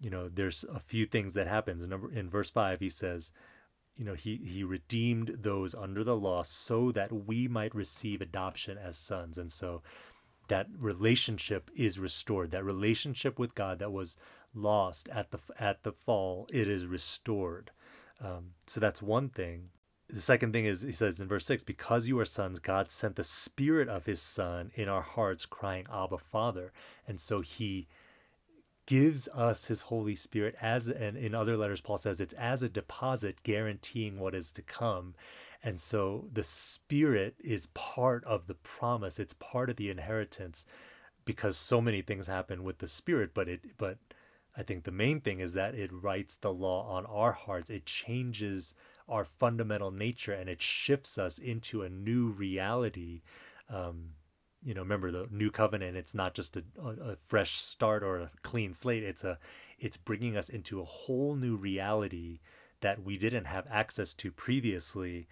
you 0.00 0.10
know 0.10 0.28
there's 0.28 0.64
a 0.64 0.80
few 0.80 1.06
things 1.06 1.34
that 1.34 1.46
happens. 1.46 1.86
Number 1.86 2.12
in 2.12 2.28
verse 2.28 2.50
5 2.50 2.80
he 2.80 2.88
says 2.88 3.32
you 4.00 4.06
know 4.06 4.14
he 4.14 4.40
he 4.42 4.64
redeemed 4.64 5.36
those 5.42 5.74
under 5.74 6.02
the 6.02 6.16
law 6.16 6.42
so 6.42 6.90
that 6.90 7.12
we 7.12 7.46
might 7.46 7.74
receive 7.74 8.22
adoption 8.22 8.78
as 8.78 8.96
sons. 8.96 9.36
And 9.36 9.52
so 9.52 9.82
that 10.48 10.68
relationship 10.78 11.70
is 11.76 11.98
restored. 11.98 12.50
That 12.50 12.64
relationship 12.64 13.38
with 13.38 13.54
god 13.54 13.78
that 13.78 13.92
was 13.92 14.16
lost 14.54 15.10
at 15.10 15.32
the 15.32 15.38
at 15.58 15.82
the 15.82 15.92
fall 15.92 16.48
it 16.50 16.66
is 16.66 16.86
restored. 16.86 17.72
Um, 18.22 18.52
so 18.66 18.80
that's 18.80 19.02
one 19.02 19.28
thing. 19.28 19.68
The 20.08 20.22
second 20.22 20.54
thing 20.54 20.64
is 20.64 20.80
he 20.80 20.92
says 20.92 21.20
in 21.20 21.28
verse 21.28 21.44
6 21.44 21.62
because 21.64 22.08
you 22.08 22.18
are 22.18 22.24
sons 22.24 22.58
god 22.58 22.90
sent 22.90 23.16
the 23.16 23.22
spirit 23.22 23.90
of 23.90 24.06
his 24.06 24.22
son 24.22 24.70
in 24.74 24.88
our 24.88 25.02
hearts 25.02 25.44
crying 25.44 25.86
abba 25.92 26.16
father. 26.16 26.72
And 27.06 27.20
so 27.20 27.42
he 27.42 27.86
gives 28.90 29.28
us 29.28 29.66
his 29.66 29.82
Holy 29.82 30.16
Spirit 30.16 30.56
as 30.60 30.88
and 30.88 31.16
in 31.16 31.32
other 31.32 31.56
letters 31.56 31.80
Paul 31.80 31.96
says 31.96 32.20
it's 32.20 32.34
as 32.34 32.64
a 32.64 32.68
deposit 32.68 33.44
guaranteeing 33.44 34.18
what 34.18 34.34
is 34.34 34.50
to 34.50 34.62
come. 34.62 35.14
And 35.62 35.80
so 35.80 36.26
the 36.32 36.42
Spirit 36.42 37.36
is 37.38 37.66
part 37.66 38.24
of 38.24 38.48
the 38.48 38.54
promise. 38.54 39.20
It's 39.20 39.34
part 39.34 39.70
of 39.70 39.76
the 39.76 39.90
inheritance 39.90 40.66
because 41.24 41.56
so 41.56 41.80
many 41.80 42.02
things 42.02 42.26
happen 42.26 42.64
with 42.64 42.78
the 42.78 42.88
Spirit, 42.88 43.30
but 43.32 43.48
it 43.48 43.78
but 43.78 43.98
I 44.56 44.64
think 44.64 44.82
the 44.82 44.90
main 44.90 45.20
thing 45.20 45.38
is 45.38 45.52
that 45.52 45.76
it 45.76 45.92
writes 45.92 46.34
the 46.34 46.52
law 46.52 46.90
on 46.90 47.06
our 47.06 47.30
hearts. 47.30 47.70
It 47.70 47.86
changes 47.86 48.74
our 49.08 49.24
fundamental 49.24 49.92
nature 49.92 50.32
and 50.32 50.50
it 50.50 50.60
shifts 50.60 51.16
us 51.16 51.38
into 51.38 51.82
a 51.82 51.88
new 51.88 52.30
reality. 52.30 53.22
Um, 53.68 54.14
you 54.64 54.74
know 54.74 54.82
remember 54.82 55.10
the 55.10 55.26
new 55.30 55.50
covenant 55.50 55.96
it's 55.96 56.14
not 56.14 56.34
just 56.34 56.56
a, 56.56 56.62
a, 56.82 57.16
fresh 57.26 57.60
start 57.60 58.02
or 58.02 58.18
a 58.18 58.30
clean 58.42 58.74
slate 58.74 59.02
it's 59.02 59.24
a 59.24 59.38
it's 59.80 59.96
bringing 59.96 60.36
us 60.36 60.48
into 60.48 60.80
a 60.80 60.84
whole 60.84 61.34
new 61.34 61.56
reality 61.56 62.40
that 62.80 63.02
we 63.02 63.16
didn't 63.16 63.46
have 63.46 63.66
access 63.70 64.14
to 64.14 64.30
previously. 64.30 65.26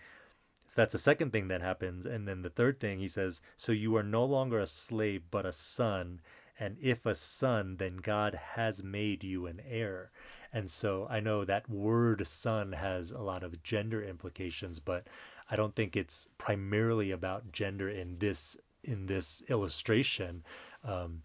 So 0.66 0.74
that's 0.82 0.92
the 0.92 0.98
second 0.98 1.32
thing 1.32 1.48
that 1.48 1.62
happens. 1.62 2.04
And 2.04 2.28
then 2.28 2.42
the 2.42 2.50
third 2.50 2.80
thing 2.80 2.98
he 2.98 3.08
says 3.08 3.40
so 3.56 3.72
you 3.72 3.96
are 3.96 4.02
no 4.02 4.24
longer 4.24 4.60
a 4.60 4.66
slave 4.66 5.22
but 5.30 5.46
a 5.46 5.52
son. 5.52 6.20
And 6.60 6.76
if 6.80 7.06
a 7.06 7.14
son 7.14 7.76
then 7.76 7.98
god 7.98 8.38
has 8.54 8.82
made 8.82 9.22
you 9.24 9.46
an 9.46 9.60
heir. 9.68 10.10
And 10.52 10.70
so 10.70 11.06
i 11.10 11.20
know 11.20 11.44
that 11.44 11.68
word 11.70 12.26
son 12.26 12.72
has 12.72 13.10
a 13.10 13.20
lot 13.20 13.42
of 13.42 13.62
gender 13.62 14.02
implications 14.02 14.80
but 14.80 15.06
i 15.50 15.56
don't 15.56 15.76
think 15.76 15.94
it's 15.94 16.28
primarily 16.38 17.10
about 17.10 17.52
gender 17.52 17.88
in 17.88 18.18
this 18.18 18.56
in 18.88 19.06
this 19.06 19.42
illustration 19.48 20.42
um, 20.84 21.22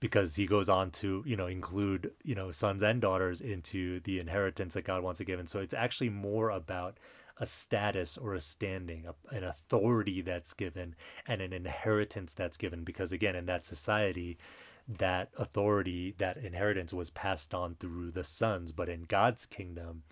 because 0.00 0.36
he 0.36 0.46
goes 0.46 0.68
on 0.68 0.90
to 0.90 1.22
you 1.26 1.36
know 1.36 1.46
include 1.46 2.12
you 2.22 2.34
know 2.34 2.50
sons 2.50 2.82
and 2.82 3.00
daughters 3.00 3.40
into 3.40 4.00
the 4.00 4.18
inheritance 4.18 4.74
that 4.74 4.84
God 4.84 5.02
wants 5.02 5.18
to 5.18 5.24
give. 5.24 5.38
And 5.38 5.48
so 5.48 5.60
it's 5.60 5.74
actually 5.74 6.10
more 6.10 6.50
about 6.50 6.98
a 7.38 7.46
status 7.46 8.16
or 8.16 8.34
a 8.34 8.40
standing 8.40 9.06
a, 9.06 9.34
an 9.34 9.44
authority 9.44 10.20
that's 10.20 10.52
given 10.52 10.94
and 11.26 11.40
an 11.40 11.52
inheritance 11.52 12.32
that's 12.32 12.56
given. 12.56 12.84
Because 12.84 13.12
again 13.12 13.36
in 13.36 13.46
that 13.46 13.64
society 13.64 14.38
that 14.86 15.30
authority 15.38 16.14
that 16.18 16.36
inheritance 16.36 16.92
was 16.92 17.08
passed 17.10 17.54
on 17.54 17.74
through 17.76 18.10
the 18.10 18.24
sons. 18.24 18.72
But 18.72 18.88
in 18.88 19.04
God's 19.04 19.46
kingdom 19.46 20.02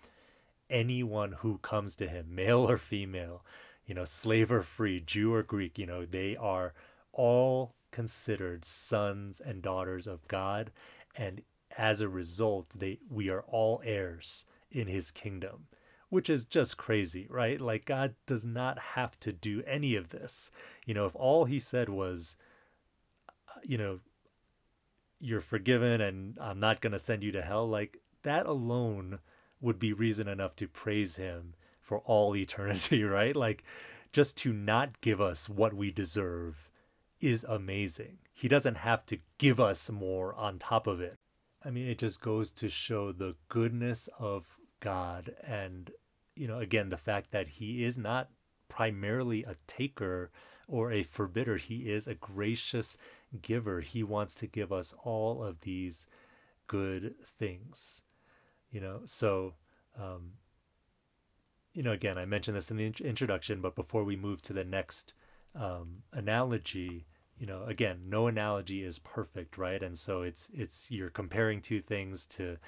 anyone 0.70 1.32
who 1.32 1.58
comes 1.58 1.96
to 1.96 2.08
him 2.08 2.34
male 2.34 2.68
or 2.68 2.78
female 2.78 3.44
you 3.92 3.94
know, 3.94 4.04
slave 4.04 4.50
or 4.50 4.62
free, 4.62 5.00
Jew 5.00 5.34
or 5.34 5.42
Greek, 5.42 5.78
you 5.78 5.84
know, 5.84 6.06
they 6.06 6.34
are 6.34 6.72
all 7.12 7.74
considered 7.90 8.64
sons 8.64 9.38
and 9.38 9.60
daughters 9.60 10.06
of 10.06 10.26
God. 10.28 10.70
And 11.14 11.42
as 11.76 12.00
a 12.00 12.08
result, 12.08 12.70
they 12.78 13.00
we 13.10 13.28
are 13.28 13.42
all 13.42 13.82
heirs 13.84 14.46
in 14.70 14.86
his 14.86 15.10
kingdom, 15.10 15.66
which 16.08 16.30
is 16.30 16.46
just 16.46 16.78
crazy, 16.78 17.26
right? 17.28 17.60
Like 17.60 17.84
God 17.84 18.14
does 18.24 18.46
not 18.46 18.78
have 18.78 19.20
to 19.20 19.30
do 19.30 19.62
any 19.66 19.94
of 19.94 20.08
this. 20.08 20.50
You 20.86 20.94
know, 20.94 21.04
if 21.04 21.14
all 21.14 21.44
he 21.44 21.58
said 21.58 21.90
was, 21.90 22.38
uh, 23.28 23.60
you 23.62 23.76
know, 23.76 24.00
you're 25.20 25.42
forgiven 25.42 26.00
and 26.00 26.38
I'm 26.40 26.60
not 26.60 26.80
going 26.80 26.94
to 26.94 26.98
send 26.98 27.22
you 27.22 27.32
to 27.32 27.42
hell, 27.42 27.68
like 27.68 27.98
that 28.22 28.46
alone 28.46 29.18
would 29.60 29.78
be 29.78 29.92
reason 29.92 30.28
enough 30.28 30.56
to 30.56 30.66
praise 30.66 31.16
him 31.16 31.52
for 31.92 31.98
all 32.06 32.34
eternity, 32.34 33.04
right? 33.18 33.36
Like 33.36 33.64
just 34.14 34.38
to 34.38 34.52
not 34.54 35.02
give 35.02 35.20
us 35.20 35.46
what 35.46 35.74
we 35.74 35.90
deserve 35.90 36.70
is 37.20 37.44
amazing. 37.46 38.16
He 38.32 38.48
doesn't 38.48 38.76
have 38.76 39.04
to 39.06 39.18
give 39.36 39.60
us 39.60 39.90
more 39.90 40.34
on 40.34 40.58
top 40.58 40.86
of 40.86 41.02
it. 41.02 41.18
I 41.62 41.68
mean, 41.68 41.86
it 41.86 41.98
just 41.98 42.22
goes 42.22 42.50
to 42.52 42.70
show 42.70 43.12
the 43.12 43.36
goodness 43.50 44.08
of 44.18 44.56
God 44.80 45.34
and, 45.46 45.90
you 46.34 46.48
know, 46.48 46.60
again, 46.60 46.88
the 46.88 46.96
fact 46.96 47.30
that 47.32 47.46
He 47.46 47.84
is 47.84 47.98
not 47.98 48.30
primarily 48.70 49.44
a 49.44 49.56
taker 49.66 50.30
or 50.66 50.90
a 50.90 51.02
forbidder. 51.02 51.58
He 51.58 51.90
is 51.90 52.08
a 52.08 52.14
gracious 52.14 52.96
giver. 53.42 53.82
He 53.82 54.02
wants 54.02 54.34
to 54.36 54.46
give 54.46 54.72
us 54.72 54.94
all 55.04 55.44
of 55.44 55.60
these 55.60 56.06
good 56.68 57.16
things, 57.38 58.02
you 58.70 58.80
know. 58.80 59.02
So, 59.04 59.52
um, 60.00 60.32
you 61.74 61.82
know, 61.82 61.92
again, 61.92 62.18
I 62.18 62.24
mentioned 62.24 62.56
this 62.56 62.70
in 62.70 62.76
the 62.76 62.92
introduction, 63.02 63.60
but 63.60 63.74
before 63.74 64.04
we 64.04 64.16
move 64.16 64.42
to 64.42 64.52
the 64.52 64.64
next 64.64 65.14
um, 65.54 66.02
analogy, 66.12 67.06
you 67.38 67.46
know, 67.46 67.64
again, 67.64 68.02
no 68.08 68.26
analogy 68.26 68.84
is 68.84 68.98
perfect, 68.98 69.56
right? 69.56 69.82
And 69.82 69.98
so 69.98 70.22
it's 70.22 70.50
it's 70.52 70.90
you're 70.90 71.10
comparing 71.10 71.60
two 71.60 71.80
things 71.80 72.26
to 72.26 72.58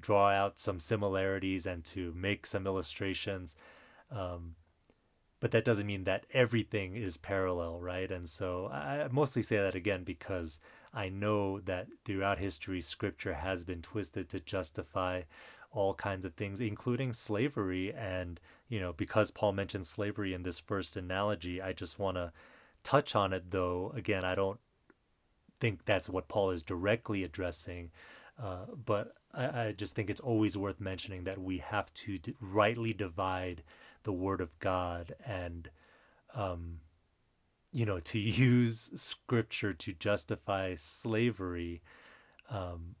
draw 0.00 0.30
out 0.30 0.58
some 0.58 0.80
similarities 0.80 1.66
and 1.66 1.84
to 1.84 2.12
make 2.16 2.46
some 2.46 2.66
illustrations. 2.66 3.56
Um, 4.10 4.54
but 5.40 5.50
that 5.50 5.64
doesn't 5.64 5.86
mean 5.86 6.04
that 6.04 6.26
everything 6.32 6.96
is 6.96 7.16
parallel, 7.16 7.80
right? 7.80 8.10
And 8.10 8.28
so 8.28 8.68
I 8.68 9.06
mostly 9.10 9.42
say 9.42 9.56
that 9.56 9.74
again 9.74 10.02
because 10.02 10.60
I 10.94 11.10
know 11.10 11.60
that 11.60 11.88
throughout 12.04 12.38
history, 12.38 12.80
scripture 12.80 13.34
has 13.34 13.64
been 13.64 13.82
twisted 13.82 14.30
to 14.30 14.40
justify 14.40 15.22
all 15.72 15.94
kinds 15.94 16.24
of 16.24 16.34
things, 16.34 16.60
including 16.60 17.12
slavery. 17.12 17.92
And, 17.92 18.40
you 18.68 18.80
know, 18.80 18.92
because 18.92 19.30
Paul 19.30 19.52
mentioned 19.52 19.86
slavery 19.86 20.34
in 20.34 20.42
this 20.42 20.58
first 20.58 20.96
analogy, 20.96 21.60
I 21.60 21.72
just 21.72 21.98
want 21.98 22.16
to 22.16 22.32
touch 22.82 23.14
on 23.14 23.32
it, 23.32 23.50
though. 23.50 23.92
Again, 23.94 24.24
I 24.24 24.34
don't 24.34 24.60
think 25.60 25.84
that's 25.84 26.08
what 26.08 26.28
Paul 26.28 26.50
is 26.50 26.62
directly 26.62 27.22
addressing, 27.22 27.90
uh, 28.42 28.66
but 28.84 29.14
I, 29.32 29.66
I, 29.66 29.72
just 29.72 29.94
think 29.94 30.10
it's 30.10 30.20
always 30.20 30.56
worth 30.56 30.80
mentioning 30.80 31.24
that 31.24 31.40
we 31.40 31.58
have 31.58 31.92
to 31.94 32.18
d- 32.18 32.34
rightly 32.40 32.92
divide 32.92 33.62
the 34.02 34.12
Word 34.12 34.40
of 34.40 34.58
God 34.58 35.14
and, 35.24 35.70
um, 36.34 36.80
you 37.72 37.86
know, 37.86 37.98
to 38.00 38.18
use 38.48 38.90
Scripture 38.94 39.72
to 39.72 39.92
justify 39.94 40.74
slavery. 40.76 41.82
Um, 42.50 42.96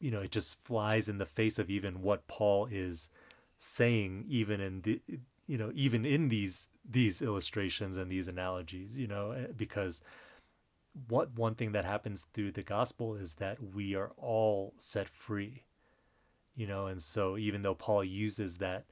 you 0.00 0.10
know, 0.10 0.20
it 0.20 0.30
just 0.30 0.62
flies 0.64 1.08
in 1.08 1.18
the 1.18 1.26
face 1.26 1.58
of 1.58 1.70
even 1.70 2.02
what 2.02 2.26
Paul 2.26 2.66
is 2.70 3.10
saying, 3.58 4.24
even 4.28 4.60
in 4.60 4.80
the, 4.80 5.00
you 5.46 5.58
know, 5.58 5.70
even 5.74 6.04
in 6.04 6.28
these 6.28 6.68
these 6.88 7.20
illustrations 7.20 7.96
and 7.96 8.10
these 8.10 8.28
analogies, 8.28 8.98
you 8.98 9.06
know, 9.06 9.32
eh, 9.32 9.46
because 9.56 10.02
what 11.08 11.34
one 11.36 11.54
thing 11.54 11.72
that 11.72 11.84
happens 11.84 12.26
through 12.32 12.52
the 12.52 12.62
gospel 12.62 13.14
is 13.14 13.34
that 13.34 13.58
we 13.74 13.94
are 13.94 14.10
all 14.16 14.72
set 14.78 15.08
free, 15.08 15.62
you 16.56 16.66
know, 16.66 16.86
and 16.86 17.02
so 17.02 17.36
even 17.36 17.62
though 17.62 17.74
Paul 17.74 18.02
uses 18.02 18.58
that 18.58 18.86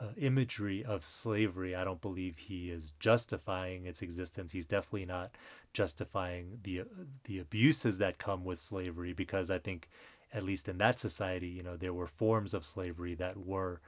uh, 0.00 0.08
imagery 0.16 0.84
of 0.84 1.04
slavery, 1.04 1.74
I 1.74 1.84
don't 1.84 2.00
believe 2.00 2.38
he 2.38 2.70
is 2.70 2.92
justifying 2.98 3.86
its 3.86 4.02
existence. 4.02 4.52
He's 4.52 4.66
definitely 4.66 5.06
not 5.06 5.32
justifying 5.72 6.58
the 6.62 6.82
the 7.24 7.38
abuses 7.38 7.98
that 7.98 8.18
come 8.18 8.44
with 8.44 8.58
slavery 8.58 9.12
because 9.12 9.50
I 9.50 9.58
think 9.58 9.88
at 10.32 10.42
least 10.42 10.68
in 10.68 10.78
that 10.78 10.98
society, 10.98 11.48
you 11.48 11.62
know, 11.62 11.76
there 11.76 11.92
were 11.92 12.06
forms 12.06 12.54
of 12.54 12.64
slavery 12.64 13.14
that 13.16 13.36
were 13.36 13.80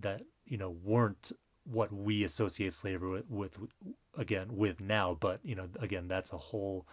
that 0.00 0.22
you 0.44 0.56
know 0.56 0.70
weren't 0.70 1.32
what 1.64 1.92
we 1.92 2.22
associate 2.22 2.72
slavery 2.72 3.22
with, 3.28 3.58
with 3.58 3.70
again 4.16 4.56
with 4.56 4.80
now. 4.80 5.16
But 5.18 5.40
you 5.42 5.54
know 5.54 5.68
again 5.80 6.08
that's 6.08 6.32
a 6.32 6.38
whole 6.38 6.86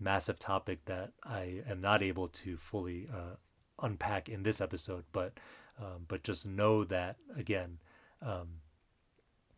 massive 0.00 0.38
topic 0.38 0.84
that 0.84 1.10
i 1.24 1.60
am 1.68 1.80
not 1.80 2.04
able 2.04 2.28
to 2.28 2.56
fully 2.56 3.08
uh, 3.12 3.34
unpack 3.82 4.28
in 4.28 4.42
this 4.42 4.60
episode. 4.60 5.04
But 5.12 5.34
um, 5.80 6.04
but 6.08 6.22
just 6.22 6.46
know 6.46 6.84
that 6.84 7.16
again 7.36 7.78
um, 8.22 8.60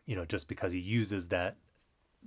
you 0.07 0.17
know 0.17 0.25
just 0.25 0.49
because 0.49 0.73
he 0.73 0.81
uses 0.81 1.29
that 1.29 1.57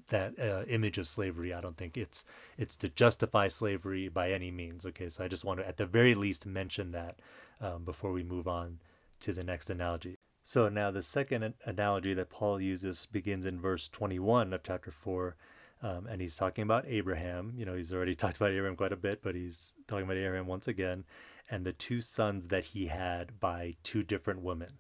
that 0.10 0.38
uh, 0.40 0.64
image 0.68 0.98
of 0.98 1.08
slavery 1.08 1.54
i 1.54 1.62
don't 1.62 1.78
think 1.78 1.98
it's 1.98 2.26
it's 2.58 2.76
to 2.76 2.90
justify 2.90 3.48
slavery 3.48 4.10
by 4.10 4.32
any 4.32 4.52
means 4.52 4.86
okay 4.86 5.08
so 5.08 5.24
i 5.24 5.28
just 5.28 5.46
want 5.46 5.60
to 5.60 5.68
at 5.68 5.78
the 5.78 5.86
very 5.86 6.16
least 6.16 6.46
mention 6.46 6.92
that 6.92 7.20
um, 7.62 7.84
before 7.84 8.12
we 8.12 8.24
move 8.24 8.48
on 8.48 8.80
to 9.20 9.32
the 9.34 9.44
next 9.44 9.70
analogy 9.70 10.18
so 10.44 10.68
now 10.68 10.92
the 10.92 11.02
second 11.02 11.54
analogy 11.66 12.14
that 12.14 12.30
Paul 12.30 12.60
uses 12.60 13.06
begins 13.06 13.46
in 13.46 13.62
verse 13.62 13.88
21 13.88 14.52
of 14.52 14.62
chapter 14.62 14.92
4. 14.92 15.38
Um, 15.82 16.08
and 16.08 16.22
he's 16.22 16.36
talking 16.36 16.64
about 16.64 16.86
Abraham. 16.86 17.54
You 17.56 17.66
know, 17.66 17.76
he's 17.76 17.94
already 17.94 18.14
talked 18.16 18.38
about 18.38 18.52
Abraham 18.52 18.76
quite 18.76 18.92
a 18.92 18.98
bit, 18.98 19.24
but 19.24 19.36
he's 19.36 19.74
talking 19.88 20.04
about 20.04 20.18
Abraham 20.18 20.48
once 20.48 20.68
again 20.68 21.06
and 21.50 21.66
the 21.66 21.74
two 21.74 22.02
sons 22.02 22.48
that 22.50 22.66
he 22.66 22.88
had 22.88 23.40
by 23.40 23.76
two 23.84 24.04
different 24.04 24.42
women, 24.42 24.78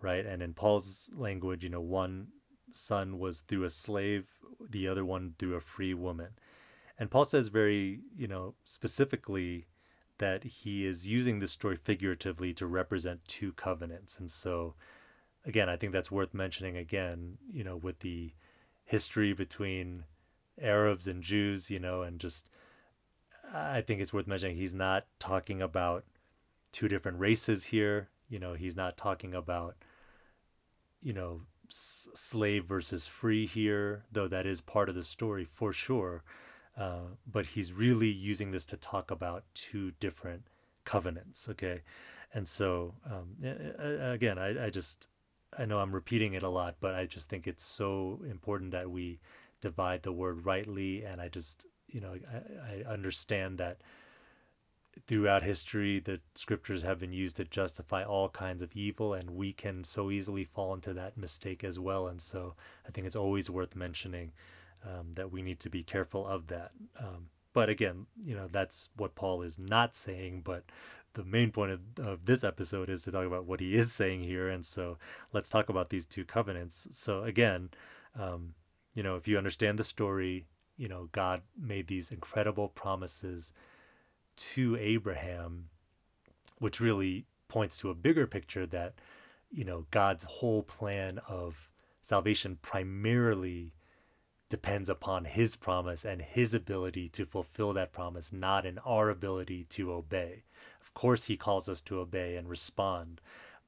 right? 0.00 0.24
And 0.24 0.42
in 0.42 0.54
Paul's 0.54 1.10
language, 1.14 1.64
you 1.64 1.70
know, 1.70 1.80
one 1.80 2.28
son 2.72 3.18
was 3.18 3.40
through 3.40 3.64
a 3.64 3.70
slave, 3.70 4.26
the 4.60 4.88
other 4.88 5.04
one 5.04 5.34
through 5.38 5.54
a 5.54 5.60
free 5.60 5.94
woman. 5.94 6.30
And 6.98 7.10
Paul 7.10 7.24
says 7.24 7.48
very, 7.48 8.00
you 8.16 8.26
know, 8.26 8.54
specifically 8.64 9.66
that 10.18 10.42
he 10.42 10.84
is 10.84 11.08
using 11.08 11.38
this 11.38 11.52
story 11.52 11.76
figuratively 11.76 12.52
to 12.54 12.66
represent 12.66 13.24
two 13.26 13.52
covenants. 13.52 14.18
And 14.18 14.30
so 14.30 14.74
again, 15.44 15.68
I 15.68 15.76
think 15.76 15.92
that's 15.92 16.10
worth 16.10 16.34
mentioning 16.34 16.76
again, 16.76 17.38
you 17.52 17.64
know, 17.64 17.76
with 17.76 18.00
the 18.00 18.32
history 18.84 19.32
between 19.32 20.04
Arabs 20.60 21.06
and 21.06 21.22
Jews, 21.22 21.70
you 21.70 21.78
know, 21.78 22.02
and 22.02 22.18
just 22.18 22.50
I 23.52 23.80
think 23.80 24.00
it's 24.00 24.12
worth 24.12 24.26
mentioning 24.26 24.56
he's 24.56 24.74
not 24.74 25.06
talking 25.18 25.62
about 25.62 26.04
two 26.72 26.88
different 26.88 27.18
races 27.18 27.64
here. 27.66 28.08
You 28.28 28.38
know, 28.38 28.54
he's 28.54 28.76
not 28.76 28.96
talking 28.96 29.34
about, 29.34 29.76
you 31.00 31.12
know, 31.12 31.42
slave 31.70 32.64
versus 32.64 33.06
free 33.06 33.46
here, 33.46 34.04
though 34.10 34.28
that 34.28 34.46
is 34.46 34.60
part 34.60 34.88
of 34.88 34.94
the 34.94 35.02
story 35.02 35.44
for 35.44 35.72
sure. 35.72 36.22
Uh, 36.76 37.16
but 37.30 37.46
he's 37.46 37.72
really 37.72 38.08
using 38.08 38.52
this 38.52 38.66
to 38.66 38.76
talk 38.76 39.10
about 39.10 39.44
two 39.54 39.92
different 39.98 40.42
covenants. 40.84 41.48
Okay. 41.48 41.82
And 42.32 42.46
so, 42.46 42.94
um, 43.04 43.36
again, 44.12 44.38
I, 44.38 44.66
I 44.66 44.70
just, 44.70 45.08
I 45.58 45.64
know 45.64 45.78
I'm 45.78 45.94
repeating 45.94 46.34
it 46.34 46.42
a 46.42 46.48
lot, 46.48 46.76
but 46.78 46.94
I 46.94 47.06
just 47.06 47.28
think 47.28 47.46
it's 47.46 47.64
so 47.64 48.20
important 48.28 48.70
that 48.72 48.90
we 48.90 49.18
divide 49.60 50.02
the 50.02 50.12
word 50.12 50.44
rightly. 50.44 51.04
And 51.04 51.20
I 51.20 51.28
just, 51.28 51.66
you 51.88 52.00
know, 52.00 52.14
I, 52.14 52.82
I 52.88 52.92
understand 52.92 53.58
that 53.58 53.78
throughout 55.06 55.42
history, 55.42 56.00
the 56.00 56.20
scriptures 56.34 56.82
have 56.82 56.98
been 56.98 57.12
used 57.12 57.36
to 57.36 57.44
justify 57.44 58.02
all 58.02 58.28
kinds 58.28 58.62
of 58.62 58.74
evil, 58.74 59.14
and 59.14 59.30
we 59.30 59.52
can 59.52 59.84
so 59.84 60.10
easily 60.10 60.44
fall 60.44 60.74
into 60.74 60.92
that 60.94 61.16
mistake 61.16 61.64
as 61.64 61.78
well. 61.78 62.06
And 62.06 62.20
so 62.20 62.54
I 62.86 62.90
think 62.90 63.06
it's 63.06 63.16
always 63.16 63.50
worth 63.50 63.76
mentioning 63.76 64.32
um, 64.84 65.14
that 65.14 65.32
we 65.32 65.42
need 65.42 65.60
to 65.60 65.70
be 65.70 65.82
careful 65.82 66.26
of 66.26 66.48
that. 66.48 66.72
Um, 66.98 67.28
but 67.52 67.68
again, 67.68 68.06
you 68.24 68.34
know, 68.34 68.48
that's 68.50 68.90
what 68.96 69.14
Paul 69.14 69.42
is 69.42 69.58
not 69.58 69.96
saying, 69.96 70.42
but 70.44 70.64
the 71.14 71.24
main 71.24 71.50
point 71.50 71.72
of, 71.72 71.80
of 71.98 72.24
this 72.26 72.44
episode 72.44 72.88
is 72.88 73.02
to 73.02 73.10
talk 73.10 73.26
about 73.26 73.46
what 73.46 73.60
he 73.60 73.74
is 73.74 73.92
saying 73.92 74.22
here. 74.22 74.48
And 74.48 74.64
so 74.64 74.98
let's 75.32 75.50
talk 75.50 75.68
about 75.68 75.90
these 75.90 76.04
two 76.04 76.24
covenants. 76.24 76.88
So 76.92 77.24
again, 77.24 77.70
um, 78.18 78.54
you 78.94 79.02
know, 79.02 79.16
if 79.16 79.26
you 79.26 79.38
understand 79.38 79.78
the 79.78 79.84
story, 79.84 80.44
you 80.76 80.88
know, 80.88 81.08
God 81.12 81.42
made 81.60 81.88
these 81.88 82.10
incredible 82.10 82.68
promises 82.68 83.52
to 84.38 84.76
Abraham, 84.76 85.68
which 86.58 86.80
really 86.80 87.26
points 87.48 87.78
to 87.78 87.90
a 87.90 87.94
bigger 87.94 88.26
picture 88.26 88.66
that, 88.66 88.94
you 89.50 89.64
know, 89.64 89.86
God's 89.90 90.24
whole 90.24 90.62
plan 90.62 91.18
of 91.28 91.68
salvation 92.00 92.58
primarily 92.62 93.74
depends 94.48 94.88
upon 94.88 95.26
his 95.26 95.56
promise 95.56 96.04
and 96.04 96.22
his 96.22 96.54
ability 96.54 97.08
to 97.10 97.26
fulfill 97.26 97.72
that 97.74 97.92
promise, 97.92 98.32
not 98.32 98.64
in 98.64 98.78
our 98.78 99.10
ability 99.10 99.64
to 99.64 99.92
obey. 99.92 100.44
Of 100.80 100.94
course, 100.94 101.24
he 101.24 101.36
calls 101.36 101.68
us 101.68 101.82
to 101.82 101.98
obey 101.98 102.36
and 102.36 102.48
respond, 102.48 103.20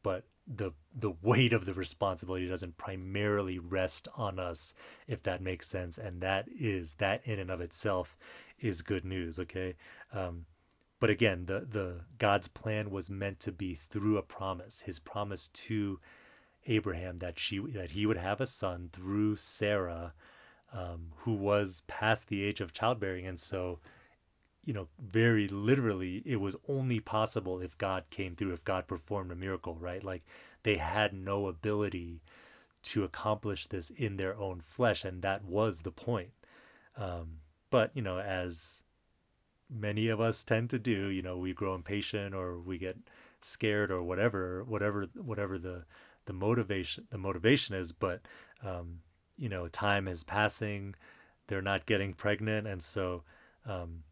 but 0.03 0.25
the 0.47 0.73
the 0.95 1.13
weight 1.23 1.53
of 1.53 1.65
the 1.65 1.75
responsibility 1.75 2.49
doesn't 2.49 2.79
primarily 2.79 3.59
rest 3.59 4.09
on 4.17 4.39
us, 4.39 4.75
if 5.07 5.23
that 5.23 5.43
makes 5.43 5.69
sense. 5.69 5.99
And 5.99 6.21
that 6.23 6.47
is 6.49 6.95
that 6.95 7.21
in 7.25 7.39
and 7.39 7.51
of 7.51 7.61
itself 7.61 8.17
is 8.59 8.83
good 8.83 9.05
news. 9.05 9.39
Okay. 9.39 9.77
Um, 10.13 10.47
but 11.01 11.11
again, 11.11 11.47
the 11.47 11.67
the 11.69 12.01
God's 12.19 12.49
plan 12.49 12.91
was 12.91 13.11
meant 13.11 13.41
to 13.41 13.53
be 13.53 13.75
through 13.75 14.19
a 14.19 14.23
promise. 14.23 14.81
His 14.81 14.99
promise 14.99 15.49
to 15.49 15.99
Abraham 16.67 17.19
that 17.19 17.39
she 17.39 17.59
that 17.59 17.93
he 17.93 18.07
would 18.07 18.19
have 18.19 18.41
a 18.41 18.47
son 18.47 18.91
through 18.93 19.37
Sarah, 19.37 20.13
um, 20.73 21.13
who 21.19 21.35
was 21.35 21.83
past 21.89 22.29
the 22.29 22.45
age 22.45 22.61
of 22.61 22.73
childbearing, 22.73 23.27
and 23.27 23.41
so 23.41 23.81
you 24.65 24.75
know, 24.75 24.89
very 24.99 25.49
literally, 25.49 26.23
it 26.27 26.37
was 26.37 26.57
only 26.69 27.01
possible 27.01 27.61
if 27.61 27.79
God 27.79 28.05
came 28.11 28.37
through, 28.37 28.53
if 28.53 28.65
God 28.65 28.87
performed 28.87 29.33
a 29.33 29.35
miracle, 29.35 29.77
right? 29.81 30.05
Like 30.05 30.23
they 30.63 30.77
had 30.77 31.13
no 31.13 31.47
ability 31.47 32.21
to 32.83 33.05
accomplish 33.05 33.67
this 33.67 33.91
in 33.91 34.17
their 34.17 34.37
own 34.37 34.61
flesh, 34.61 35.05
and 35.05 35.23
that 35.23 35.45
was 35.45 35.83
the 35.83 35.91
point. 35.91 36.31
Um, 36.97 37.39
but, 37.71 37.91
you 37.95 38.03
know, 38.03 38.19
as 38.19 38.83
many 39.71 40.09
of 40.09 40.21
us 40.21 40.43
tend 40.45 40.71
to 40.71 40.79
do, 40.79 41.09
you 41.09 41.23
know, 41.23 41.37
we 41.37 41.53
grow 41.53 41.75
impatient 41.75 42.35
or 42.35 42.59
we 42.59 42.79
get 42.79 42.97
scared 43.41 43.91
or 43.91 44.03
whatever, 44.03 44.65
whatever, 44.65 45.07
whatever 45.15 45.59
the, 45.59 45.85
the 46.27 46.33
motivation, 46.33 47.07
the 47.11 47.19
motivation 47.19 47.75
is, 47.75 47.93
but, 47.93 48.21
um, 48.65 49.01
you 49.37 49.49
know, 49.49 49.67
time 49.69 50.07
is 50.09 50.25
passing, 50.25 50.95
they're 51.47 51.63
not 51.63 51.87
getting 51.87 52.13
pregnant. 52.13 52.67
And 52.67 52.83
so, 52.83 53.23
um, 53.67 54.03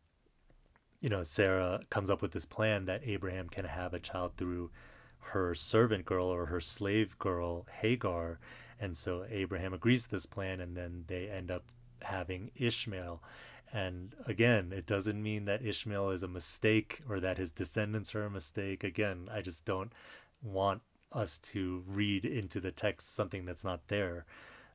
you 1.01 1.09
know, 1.09 1.23
Sarah 1.23 1.81
comes 1.90 2.11
up 2.11 2.23
with 2.23 2.33
this 2.33 2.47
plan 2.47 2.87
that 2.87 3.03
Abraham 3.05 3.49
can 3.49 3.64
have 3.64 3.94
a 3.94 4.01
child 4.01 4.33
through 4.37 4.71
her 5.18 5.55
servant 5.55 6.05
girl 6.05 6.27
or 6.27 6.47
her 6.47 6.61
slave 6.61 7.18
girl, 7.18 7.66
Hagar. 7.81 8.38
And 8.81 8.97
so 8.97 9.25
Abraham 9.31 9.75
agrees 9.75 10.05
to 10.05 10.11
this 10.11 10.27
plan, 10.27 10.61
and 10.61 10.77
then 10.77 11.05
they 11.07 11.29
end 11.29 11.51
up 11.51 11.64
having 12.03 12.51
Ishmael. 12.57 13.23
And 13.73 14.15
again, 14.27 14.73
it 14.75 14.87
doesn't 14.87 15.23
mean 15.23 15.45
that 15.45 15.65
Ishmael 15.65 16.11
is 16.11 16.23
a 16.23 16.29
mistake 16.29 17.03
or 17.09 17.21
that 17.21 17.39
his 17.39 17.51
descendants 17.51 18.15
are 18.15 18.25
a 18.25 18.31
mistake. 18.31 18.83
Again, 18.83 19.29
I 19.33 19.43
just 19.43 19.65
don't 19.65 19.93
want 20.43 20.83
us 21.13 21.39
to 21.39 21.83
read 21.87 22.25
into 22.25 22.61
the 22.61 22.71
text 22.71 23.15
something 23.15 23.45
that's 23.45 23.65
not 23.65 23.89
there 23.89 24.25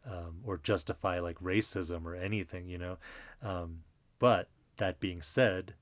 um, 0.06 0.40
or 0.44 0.58
justify 0.58 1.20
like 1.20 1.40
racism 1.40 2.06
or 2.06 2.16
anything, 2.16 2.68
you 2.68 2.78
know. 2.78 2.98
Um, 3.42 3.80
but 4.20 4.50
that 4.78 5.00
being 5.00 5.22
said, 5.22 5.74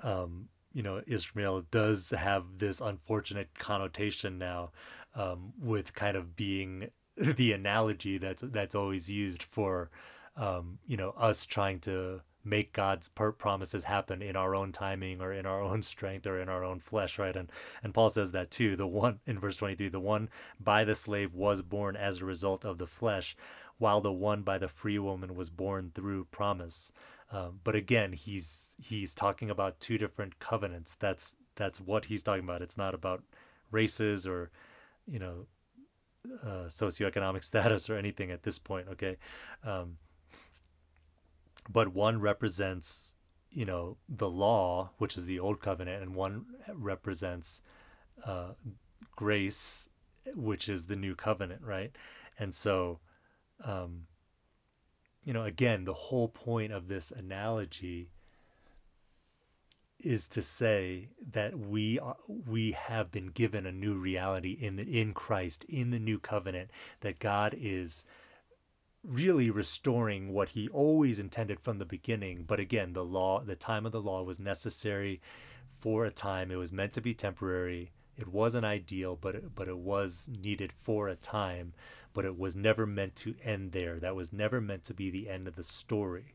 um, 0.00 0.48
you 0.72 0.82
know, 0.82 1.02
Ishmael 1.06 1.62
does 1.70 2.10
have 2.10 2.58
this 2.58 2.80
unfortunate 2.80 3.58
connotation 3.58 4.38
now 4.38 4.70
um, 5.14 5.52
with 5.60 5.94
kind 5.94 6.16
of 6.16 6.36
being 6.36 6.90
the 7.16 7.52
analogy 7.52 8.18
that's 8.18 8.42
that's 8.42 8.74
always 8.74 9.10
used 9.10 9.42
for 9.42 9.90
um, 10.36 10.78
you 10.86 10.96
know 10.96 11.10
us 11.10 11.44
trying 11.44 11.80
to 11.80 12.20
make 12.42 12.72
God's 12.72 13.08
per- 13.08 13.32
promises 13.32 13.84
happen 13.84 14.22
in 14.22 14.34
our 14.34 14.54
own 14.54 14.72
timing 14.72 15.20
or 15.20 15.32
in 15.32 15.44
our 15.44 15.60
own 15.70 15.82
strength 15.82 16.26
or 16.26 16.40
in 16.40 16.48
our 16.48 16.64
own 16.64 16.80
flesh, 16.80 17.18
right? 17.18 17.36
And 17.36 17.50
and 17.82 17.94
Paul 17.94 18.08
says 18.08 18.32
that 18.32 18.50
too. 18.50 18.76
The 18.76 18.86
one 18.86 19.20
in 19.26 19.38
verse 19.38 19.56
23, 19.56 19.88
the 19.88 20.00
one 20.00 20.28
by 20.58 20.84
the 20.84 20.94
slave 20.94 21.34
was 21.34 21.62
born 21.62 21.96
as 21.96 22.18
a 22.18 22.24
result 22.24 22.64
of 22.64 22.78
the 22.78 22.86
flesh, 22.86 23.36
while 23.78 24.00
the 24.00 24.12
one 24.12 24.42
by 24.42 24.58
the 24.58 24.68
free 24.68 24.98
woman 24.98 25.34
was 25.34 25.50
born 25.50 25.90
through 25.94 26.26
promise. 26.26 26.92
Um, 27.32 27.60
but 27.62 27.74
again, 27.74 28.12
he's 28.12 28.76
he's 28.82 29.14
talking 29.14 29.50
about 29.50 29.80
two 29.80 29.98
different 29.98 30.38
covenants. 30.38 30.96
That's 30.98 31.36
that's 31.54 31.80
what 31.80 32.06
he's 32.06 32.22
talking 32.22 32.44
about. 32.44 32.62
It's 32.62 32.78
not 32.78 32.94
about 32.94 33.22
races 33.70 34.26
or, 34.26 34.50
you 35.06 35.18
know, 35.18 35.46
uh, 36.42 36.66
socioeconomic 36.68 37.44
status 37.50 37.88
or 37.88 37.96
anything 37.96 38.30
at 38.30 38.42
this 38.42 38.58
point. 38.58 38.88
Okay, 38.88 39.16
um, 39.64 39.98
but 41.68 41.88
one 41.88 42.20
represents 42.20 43.14
you 43.50 43.64
know 43.64 43.96
the 44.08 44.30
law, 44.30 44.90
which 44.98 45.16
is 45.16 45.26
the 45.26 45.40
old 45.40 45.60
covenant, 45.60 46.02
and 46.02 46.14
one 46.14 46.46
represents 46.72 47.62
uh, 48.24 48.52
grace, 49.16 49.88
which 50.34 50.68
is 50.68 50.86
the 50.86 50.96
new 50.96 51.14
covenant, 51.14 51.62
right? 51.62 51.92
And 52.38 52.54
so. 52.54 53.00
Um, 53.62 54.06
you 55.22 55.34
know, 55.34 55.44
again, 55.44 55.84
the 55.84 55.92
whole 55.92 56.28
point 56.28 56.72
of 56.72 56.88
this 56.88 57.10
analogy 57.10 58.10
is 60.02 60.28
to 60.28 60.42
say 60.42 61.08
that 61.32 61.58
we 61.58 61.98
are, 61.98 62.16
we 62.26 62.72
have 62.72 63.12
been 63.12 63.28
given 63.28 63.66
a 63.66 63.72
new 63.72 63.94
reality 63.94 64.56
in 64.60 64.76
the, 64.76 65.00
in 65.00 65.12
Christ 65.12 65.64
in 65.68 65.90
the 65.90 65.98
new 65.98 66.18
covenant 66.18 66.70
that 67.00 67.18
God 67.18 67.54
is 67.58 68.06
really 69.04 69.50
restoring 69.50 70.32
what 70.32 70.50
he 70.50 70.68
always 70.68 71.18
intended 71.18 71.60
from 71.60 71.78
the 71.78 71.84
beginning. 71.84 72.44
But 72.46 72.60
again 72.60 72.92
the 72.92 73.04
law 73.04 73.42
the 73.42 73.56
time 73.56 73.86
of 73.86 73.92
the 73.92 74.00
law 74.00 74.22
was 74.22 74.40
necessary 74.40 75.20
for 75.78 76.04
a 76.04 76.10
time. 76.10 76.50
It 76.50 76.56
was 76.56 76.72
meant 76.72 76.92
to 76.94 77.00
be 77.00 77.14
temporary. 77.14 77.92
It 78.16 78.28
wasn't 78.28 78.66
ideal 78.66 79.16
but 79.20 79.34
it, 79.34 79.54
but 79.54 79.68
it 79.68 79.78
was 79.78 80.28
needed 80.40 80.72
for 80.72 81.08
a 81.08 81.16
time. 81.16 81.72
But 82.12 82.24
it 82.24 82.38
was 82.38 82.56
never 82.56 82.86
meant 82.86 83.14
to 83.16 83.36
end 83.42 83.72
there. 83.72 83.98
That 84.00 84.16
was 84.16 84.32
never 84.32 84.60
meant 84.60 84.84
to 84.84 84.94
be 84.94 85.10
the 85.10 85.28
end 85.28 85.46
of 85.46 85.56
the 85.56 85.62
story. 85.62 86.34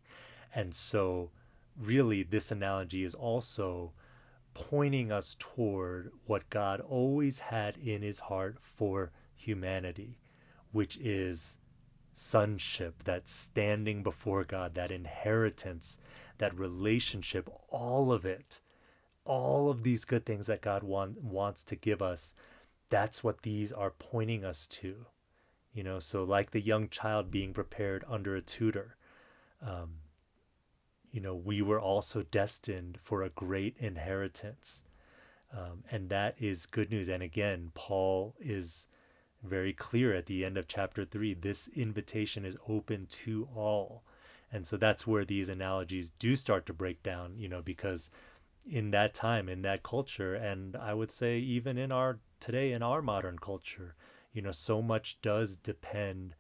And 0.53 0.73
so 0.73 1.31
really 1.79 2.23
this 2.23 2.51
analogy 2.51 3.03
is 3.03 3.13
also 3.13 3.91
pointing 4.53 5.11
us 5.11 5.35
toward 5.37 6.11
what 6.25 6.49
God 6.49 6.79
always 6.79 7.39
had 7.39 7.77
in 7.77 8.01
his 8.01 8.19
heart 8.19 8.57
for 8.61 9.11
humanity 9.35 10.17
which 10.75 10.97
is 10.97 11.57
sonship, 12.17 13.03
that 13.03 13.27
standing 13.27 14.03
before 14.03 14.43
God, 14.43 14.73
that 14.75 14.91
inheritance, 14.91 15.99
that 16.37 16.57
relationship, 16.57 17.49
all 17.69 18.11
of 18.11 18.25
it, 18.25 18.61
all 19.25 19.69
of 19.69 19.83
these 19.83 20.05
good 20.05 20.25
things 20.25 20.47
that 20.47 20.61
God 20.61 20.83
want, 20.83 21.21
wants 21.21 21.63
to 21.65 21.75
give 21.75 22.01
us, 22.01 22.35
that's 22.89 23.23
what 23.23 23.41
these 23.41 23.71
are 23.71 23.91
pointing 23.91 24.45
us 24.45 24.67
to. 24.67 25.05
You 25.73 25.83
know, 25.83 25.99
so 25.99 26.23
like 26.23 26.51
the 26.51 26.61
young 26.61 26.87
child 26.87 27.31
being 27.31 27.53
prepared 27.53 28.05
under 28.07 28.35
a 28.35 28.41
tutor, 28.41 28.95
um, 29.61 29.95
you 31.11 31.19
know, 31.19 31.35
we 31.35 31.61
were 31.61 31.79
also 31.79 32.21
destined 32.21 32.97
for 33.01 33.23
a 33.23 33.29
great 33.29 33.75
inheritance. 33.77 34.83
Um, 35.51 35.83
and 35.91 36.09
that 36.09 36.35
is 36.39 36.65
good 36.65 36.91
news. 36.91 37.09
And 37.09 37.23
again, 37.23 37.71
Paul 37.73 38.35
is 38.39 38.87
very 39.45 39.73
clear 39.73 40.13
at 40.13 40.25
the 40.25 40.43
end 40.43 40.57
of 40.57 40.67
chapter 40.67 41.05
3 41.05 41.33
this 41.35 41.67
invitation 41.69 42.45
is 42.45 42.57
open 42.67 43.05
to 43.07 43.47
all. 43.55 44.03
And 44.51 44.65
so 44.65 44.77
that's 44.77 45.07
where 45.07 45.25
these 45.25 45.49
analogies 45.49 46.11
do 46.11 46.35
start 46.35 46.65
to 46.67 46.73
break 46.73 47.03
down 47.03 47.37
you 47.37 47.49
know 47.49 47.61
because 47.61 48.09
in 48.69 48.91
that 48.91 49.13
time 49.13 49.47
in 49.47 49.61
that 49.61 49.83
culture 49.83 50.33
and 50.33 50.75
i 50.75 50.93
would 50.93 51.11
say 51.11 51.37
even 51.37 51.77
in 51.77 51.91
our 51.91 52.19
today 52.39 52.71
in 52.71 52.81
our 52.81 53.01
modern 53.01 53.37
culture 53.37 53.95
you 54.33 54.41
know 54.41 54.51
so 54.51 54.81
much 54.81 55.19
does 55.21 55.55
depend 55.57 56.35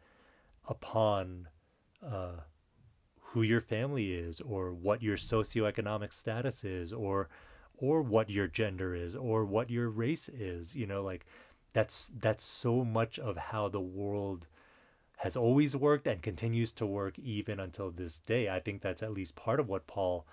upon 0.67 1.47
uh, 2.05 2.39
who 3.19 3.41
your 3.41 3.61
family 3.61 4.13
is 4.13 4.41
or 4.41 4.73
what 4.73 5.03
your 5.03 5.17
socioeconomic 5.17 6.11
status 6.11 6.63
is 6.63 6.91
or 6.91 7.29
or 7.77 8.01
what 8.01 8.29
your 8.29 8.47
gender 8.47 8.95
is 8.95 9.15
or 9.15 9.45
what 9.45 9.69
your 9.69 9.89
race 9.89 10.27
is 10.29 10.75
you 10.75 10.87
know 10.87 11.03
like 11.03 11.25
that's 11.75 12.09
that's 12.17 12.43
so 12.43 12.85
much 12.85 13.19
of 13.19 13.35
how 13.35 13.67
the 13.67 13.81
world 13.81 14.47
has 15.17 15.35
always 15.35 15.75
worked 15.75 16.07
and 16.07 16.21
continues 16.21 16.71
to 16.71 16.85
work 16.85 17.19
even 17.19 17.59
until 17.59 17.91
this 17.91 18.19
day. 18.19 18.49
I 18.49 18.61
think 18.61 18.81
that's 18.81 19.03
at 19.03 19.11
least 19.11 19.35
part 19.35 19.59
of 19.59 19.67
what 19.67 19.85
Paul 19.85 20.25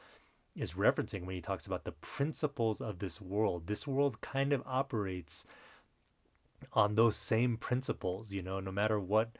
is 0.54 0.74
referencing 0.74 1.24
when 1.24 1.34
he 1.34 1.40
talks 1.40 1.66
about 1.66 1.82
the 1.82 1.90
principles 1.92 2.80
of 2.80 3.00
this 3.00 3.20
world. 3.20 3.66
This 3.66 3.88
world 3.88 4.20
kind 4.20 4.52
of 4.52 4.62
operates 4.66 5.44
on 6.74 6.94
those 6.94 7.16
same 7.16 7.56
principles, 7.56 8.32
you 8.32 8.42
know, 8.42 8.60
no 8.60 8.70
matter 8.70 9.00
what 9.00 9.30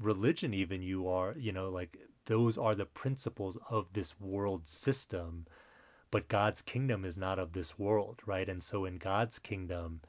religion 0.00 0.54
even 0.54 0.82
you 0.82 1.08
are, 1.08 1.34
you 1.36 1.50
know, 1.50 1.68
like 1.68 1.98
those 2.26 2.56
are 2.56 2.76
the 2.76 2.86
principles 2.86 3.58
of 3.68 3.92
this 3.94 4.20
world 4.20 4.68
system. 4.68 5.46
But 6.12 6.28
God's 6.28 6.62
kingdom 6.62 7.04
is 7.04 7.18
not 7.18 7.40
of 7.40 7.54
this 7.54 7.76
world, 7.76 8.20
right? 8.24 8.48
And 8.48 8.62
so 8.62 8.84
in 8.84 8.98
God's 8.98 9.40
kingdom, 9.40 10.00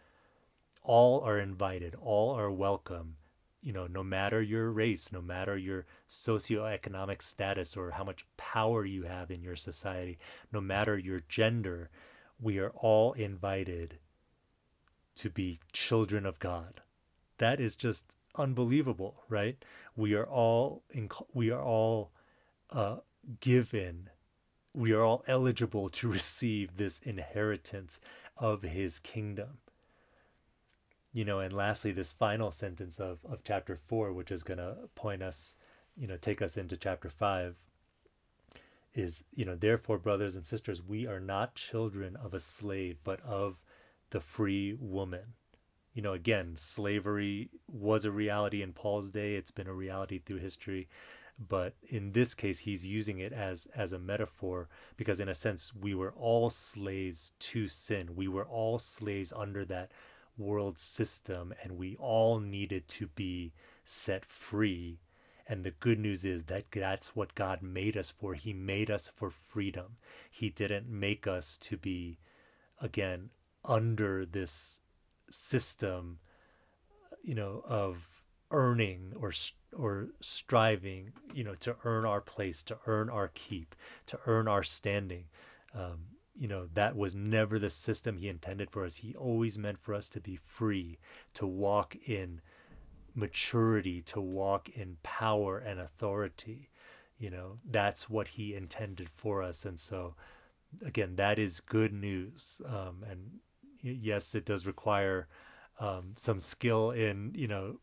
all 0.85 1.21
are 1.21 1.39
invited, 1.39 1.95
all 2.01 2.31
are 2.31 2.51
welcome. 2.51 3.17
You 3.61 3.73
know, 3.73 3.87
no 3.87 4.03
matter 4.03 4.41
your 4.41 4.71
race, 4.71 5.11
no 5.11 5.21
matter 5.21 5.57
your 5.57 5.85
socioeconomic 6.07 7.21
status 7.21 7.75
or 7.75 7.91
how 7.91 8.03
much 8.03 8.25
power 8.37 8.85
you 8.85 9.03
have 9.03 9.31
in 9.31 9.41
your 9.41 9.55
society, 9.55 10.19
no 10.53 10.61
matter 10.61 10.97
your 10.97 11.21
gender, 11.27 11.89
we 12.39 12.59
are 12.59 12.69
all 12.69 13.13
invited 13.13 13.97
to 15.15 15.29
be 15.29 15.59
children 15.73 16.25
of 16.25 16.39
God. 16.39 16.81
That 17.39 17.59
is 17.59 17.75
just 17.75 18.15
unbelievable, 18.35 19.23
right? 19.29 19.57
We 19.95 20.13
are 20.13 20.27
all 20.27 20.83
in, 20.91 21.09
we 21.33 21.49
are 21.49 21.63
all 21.63 22.11
uh, 22.69 22.97
given, 23.39 24.09
we 24.73 24.91
are 24.91 25.03
all 25.03 25.23
eligible 25.27 25.89
to 25.89 26.07
receive 26.11 26.77
this 26.77 26.99
inheritance 27.01 27.99
of 28.37 28.61
His 28.61 28.99
kingdom 28.99 29.57
you 31.15 31.23
know, 31.23 31.39
and 31.39 31.53
lastly, 31.53 31.93
this 31.93 32.11
final 32.11 32.51
sentence 32.51 32.99
of, 32.99 33.19
of 33.23 33.41
chapter 33.45 33.79
four, 33.87 34.11
which 34.11 34.31
is 34.31 34.43
going 34.43 34.57
to 34.57 34.75
point 34.95 35.23
us, 35.23 35.55
you 35.95 36.07
know, 36.07 36.17
take 36.17 36.41
us 36.41 36.57
into 36.57 36.75
chapter 36.75 37.09
five, 37.09 37.55
is, 38.93 39.23
you 39.33 39.45
know, 39.45 39.55
therefore, 39.55 39.97
brothers 39.97 40.35
and 40.35 40.45
sisters, 40.45 40.83
we 40.85 41.07
are 41.07 41.21
not 41.21 41.55
children 41.55 42.17
of 42.17 42.33
a 42.33 42.39
slave, 42.41 42.97
but 43.05 43.21
of 43.21 43.55
the 44.09 44.19
free 44.19 44.75
woman. 44.77 45.21
You 45.93 46.01
know, 46.01 46.11
again, 46.11 46.57
slavery 46.57 47.49
was 47.71 48.03
a 48.03 48.11
reality 48.11 48.61
in 48.61 48.73
Paul's 48.73 49.09
day, 49.09 49.35
it's 49.35 49.51
been 49.51 49.67
a 49.67 49.73
reality 49.73 50.19
through 50.19 50.39
history. 50.39 50.89
But 51.39 51.75
in 51.87 52.11
this 52.11 52.33
case, 52.33 52.59
he's 52.59 52.85
using 52.85 53.19
it 53.19 53.31
as 53.31 53.67
as 53.73 53.93
a 53.93 53.99
metaphor 53.99 54.67
because, 54.97 55.21
in 55.21 55.29
a 55.29 55.33
sense, 55.33 55.73
we 55.73 55.95
were 55.95 56.13
all 56.17 56.49
slaves 56.49 57.31
to 57.39 57.69
sin. 57.69 58.15
We 58.17 58.27
were 58.27 58.45
all 58.45 58.79
slaves 58.79 59.33
under 59.33 59.63
that 59.65 59.91
world 60.37 60.77
system 60.77 61.53
and 61.63 61.77
we 61.77 61.95
all 61.97 62.39
needed 62.39 62.87
to 62.87 63.07
be 63.07 63.53
set 63.83 64.25
free. 64.25 64.99
And 65.47 65.63
the 65.63 65.71
good 65.71 65.99
news 65.99 66.25
is 66.25 66.43
that 66.45 66.65
that's 66.71 67.15
what 67.15 67.35
God 67.35 67.61
made 67.61 67.95
us 67.95 68.09
for. 68.09 68.33
He 68.33 68.51
made 68.51 68.89
us 68.89 69.11
for 69.13 69.29
freedom. 69.29 69.97
He 70.29 70.49
didn't 70.49 70.89
make 70.89 71.27
us 71.27 71.57
to 71.59 71.77
be, 71.77 72.17
again, 72.81 73.29
under 73.63 74.25
this 74.25 74.81
system, 75.29 76.19
you 77.23 77.35
know, 77.35 77.63
of 77.67 78.07
earning 78.51 79.13
or 79.19 79.31
or 79.75 80.07
striving, 80.21 81.11
you 81.33 81.43
know, 81.43 81.55
to 81.55 81.75
earn 81.83 82.05
our 82.05 82.21
place, 82.21 82.63
to 82.63 82.77
earn 82.87 83.09
our 83.09 83.29
keep, 83.33 83.75
to 84.07 84.19
earn 84.25 84.47
our 84.47 84.63
standing. 84.63 85.25
Um, 85.75 86.14
you 86.37 86.47
know, 86.47 86.67
that 86.73 86.95
was 86.95 87.15
never 87.15 87.57
the 87.57 87.69
system 87.69 88.17
he 88.17 88.27
intended 88.27 88.69
for 88.69 88.85
us. 88.85 88.97
He 88.97 89.15
always 89.15 89.57
meant 89.57 89.79
for 89.79 89.93
us 89.93 90.09
to 90.09 90.19
be 90.19 90.35
free, 90.35 90.99
to 91.33 91.47
walk 91.47 91.95
in 92.05 92.41
maturity, 93.13 94.01
to 94.01 94.19
walk 94.19 94.69
in 94.69 94.97
power 95.01 95.57
and 95.57 95.79
authority. 95.79 96.69
You 97.17 97.29
know, 97.29 97.59
that's 97.69 98.09
what 98.09 98.29
he 98.29 98.53
intended 98.53 99.09
for 99.09 99.41
us. 99.41 99.63
And 99.63 99.79
so, 99.79 100.15
again, 100.85 101.15
that 101.15 101.39
is 101.39 101.61
good 101.61 101.93
news. 101.93 102.61
Um, 102.67 103.05
and 103.09 103.39
yes, 103.81 104.35
it 104.35 104.45
does 104.45 104.65
require 104.65 105.27
um, 105.79 106.13
some 106.17 106.41
skill 106.41 106.91
in, 106.91 107.31
you 107.33 107.47
know, 107.47 107.79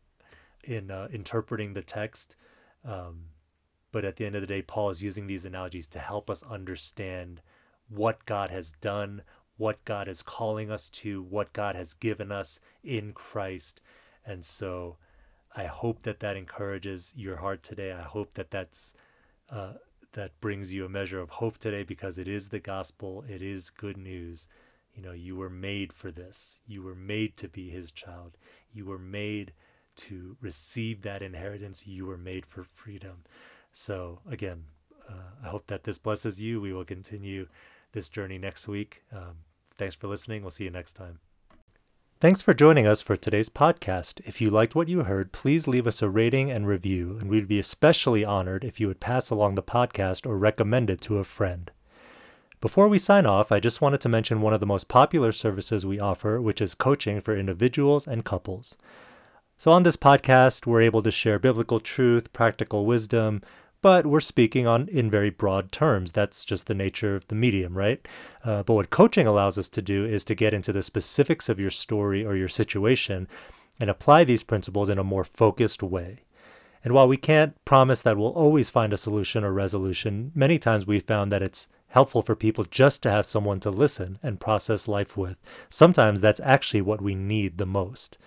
in 0.63 0.91
uh, 0.91 1.07
interpreting 1.11 1.73
the 1.73 1.81
text. 1.81 2.35
Um, 2.85 3.25
but 3.91 4.05
at 4.05 4.17
the 4.17 4.25
end 4.25 4.35
of 4.35 4.41
the 4.41 4.47
day, 4.47 4.61
Paul 4.61 4.91
is 4.91 5.01
using 5.01 5.25
these 5.25 5.45
analogies 5.45 5.87
to 5.87 5.99
help 5.99 6.29
us 6.29 6.43
understand 6.43 7.41
what 7.95 8.25
God 8.25 8.49
has 8.49 8.73
done, 8.81 9.21
what 9.57 9.83
God 9.85 10.07
is 10.07 10.21
calling 10.21 10.71
us 10.71 10.89
to, 10.89 11.21
what 11.21 11.53
God 11.53 11.75
has 11.75 11.93
given 11.93 12.31
us 12.31 12.59
in 12.83 13.13
Christ. 13.13 13.81
And 14.25 14.43
so 14.43 14.97
I 15.55 15.65
hope 15.65 16.03
that 16.03 16.19
that 16.21 16.35
encourages 16.37 17.13
your 17.15 17.37
heart 17.37 17.61
today. 17.63 17.91
I 17.91 18.01
hope 18.01 18.33
that 18.33 18.51
that's 18.51 18.95
uh, 19.49 19.73
that 20.13 20.39
brings 20.41 20.73
you 20.73 20.85
a 20.85 20.89
measure 20.89 21.19
of 21.19 21.29
hope 21.29 21.57
today 21.57 21.83
because 21.83 22.17
it 22.17 22.27
is 22.27 22.49
the 22.49 22.59
gospel. 22.59 23.23
It 23.27 23.41
is 23.41 23.69
good 23.69 23.97
news. 23.97 24.47
You 24.95 25.01
know, 25.01 25.11
you 25.11 25.35
were 25.35 25.49
made 25.49 25.91
for 25.91 26.11
this. 26.11 26.59
You 26.67 26.83
were 26.83 26.95
made 26.95 27.35
to 27.37 27.47
be 27.47 27.69
his 27.69 27.91
child. 27.91 28.37
You 28.71 28.85
were 28.85 28.99
made 28.99 29.53
to 29.95 30.37
receive 30.39 31.01
that 31.01 31.21
inheritance. 31.21 31.85
You 31.87 32.05
were 32.05 32.17
made 32.17 32.45
for 32.45 32.63
freedom. 32.63 33.23
So 33.71 34.19
again, 34.29 34.65
uh, 35.09 35.45
I 35.45 35.47
hope 35.47 35.67
that 35.67 35.83
this 35.83 35.97
blesses 35.97 36.41
you. 36.41 36.61
We 36.61 36.73
will 36.73 36.85
continue 36.85 37.47
this 37.93 38.09
journey 38.09 38.37
next 38.37 38.67
week. 38.67 39.03
Um, 39.11 39.37
thanks 39.77 39.95
for 39.95 40.07
listening. 40.07 40.41
We'll 40.41 40.51
see 40.51 40.65
you 40.65 40.69
next 40.69 40.93
time. 40.93 41.19
Thanks 42.19 42.41
for 42.41 42.53
joining 42.53 42.87
us 42.87 43.01
for 43.01 43.17
today's 43.17 43.49
podcast. 43.49 44.21
If 44.25 44.39
you 44.39 44.49
liked 44.49 44.75
what 44.75 44.87
you 44.87 45.03
heard, 45.03 45.33
please 45.33 45.67
leave 45.67 45.85
us 45.85 46.01
a 46.01 46.09
rating 46.09 46.49
and 46.51 46.65
review, 46.65 47.17
and 47.19 47.29
we'd 47.29 47.49
be 47.49 47.59
especially 47.59 48.23
honored 48.23 48.63
if 48.63 48.79
you 48.79 48.87
would 48.87 49.01
pass 49.01 49.29
along 49.29 49.55
the 49.55 49.63
podcast 49.63 50.25
or 50.25 50.37
recommend 50.37 50.89
it 50.89 51.01
to 51.01 51.17
a 51.17 51.25
friend. 51.25 51.69
Before 52.61 52.87
we 52.87 52.97
sign 52.97 53.25
off, 53.25 53.51
I 53.51 53.59
just 53.59 53.81
wanted 53.81 53.99
to 53.99 54.07
mention 54.07 54.39
one 54.39 54.53
of 54.53 54.61
the 54.61 54.65
most 54.65 54.87
popular 54.87 55.33
services 55.33 55.85
we 55.85 55.99
offer, 55.99 56.39
which 56.39 56.61
is 56.61 56.75
coaching 56.75 57.19
for 57.19 57.35
individuals 57.35 58.07
and 58.07 58.23
couples. 58.23 58.77
So, 59.57 59.71
on 59.73 59.83
this 59.83 59.97
podcast, 59.97 60.65
we're 60.65 60.81
able 60.81 61.01
to 61.01 61.11
share 61.11 61.39
biblical 61.39 61.81
truth, 61.81 62.31
practical 62.31 62.85
wisdom, 62.85 63.41
but 63.83 64.07
we're 64.07 64.21
speaking 64.21 64.65
on 64.65 64.87
in 64.87 65.11
very 65.11 65.29
broad 65.29 65.71
terms. 65.71 66.13
That's 66.13 66.45
just 66.45 66.67
the 66.67 66.73
nature 66.73 67.17
of 67.17 67.27
the 67.27 67.35
medium, 67.35 67.77
right? 67.77 68.07
Uh, 68.43 68.63
but 68.63 68.73
what 68.75 68.89
coaching 68.89 69.27
allows 69.27 69.57
us 69.57 69.67
to 69.69 69.81
do 69.81 70.05
is 70.05 70.23
to 70.23 70.33
get 70.33 70.53
into 70.53 70.71
the 70.71 70.81
specifics 70.81 71.49
of 71.49 71.59
your 71.59 71.69
story 71.69 72.25
or 72.25 72.35
your 72.35 72.47
situation 72.47 73.27
and 73.81 73.89
apply 73.89 74.23
these 74.23 74.41
principles 74.41 74.89
in 74.89 74.97
a 74.97 75.03
more 75.03 75.25
focused 75.25 75.83
way. 75.83 76.21
And 76.81 76.93
while 76.93 77.09
we 77.09 77.17
can't 77.17 77.63
promise 77.65 78.01
that 78.03 78.17
we'll 78.17 78.29
always 78.29 78.69
find 78.69 78.93
a 78.93 78.97
solution 78.97 79.43
or 79.43 79.51
resolution, 79.51 80.31
many 80.33 80.57
times 80.57 80.87
we've 80.87 81.03
found 81.03 81.29
that 81.33 81.41
it's 81.41 81.67
helpful 81.89 82.21
for 82.21 82.35
people 82.35 82.63
just 82.63 83.03
to 83.03 83.11
have 83.11 83.25
someone 83.25 83.59
to 83.59 83.69
listen 83.69 84.17
and 84.23 84.39
process 84.39 84.87
life 84.87 85.17
with. 85.17 85.35
Sometimes 85.69 86.21
that's 86.21 86.39
actually 86.39 86.81
what 86.81 87.01
we 87.01 87.15
need 87.15 87.57
the 87.57 87.65
most. 87.65 88.17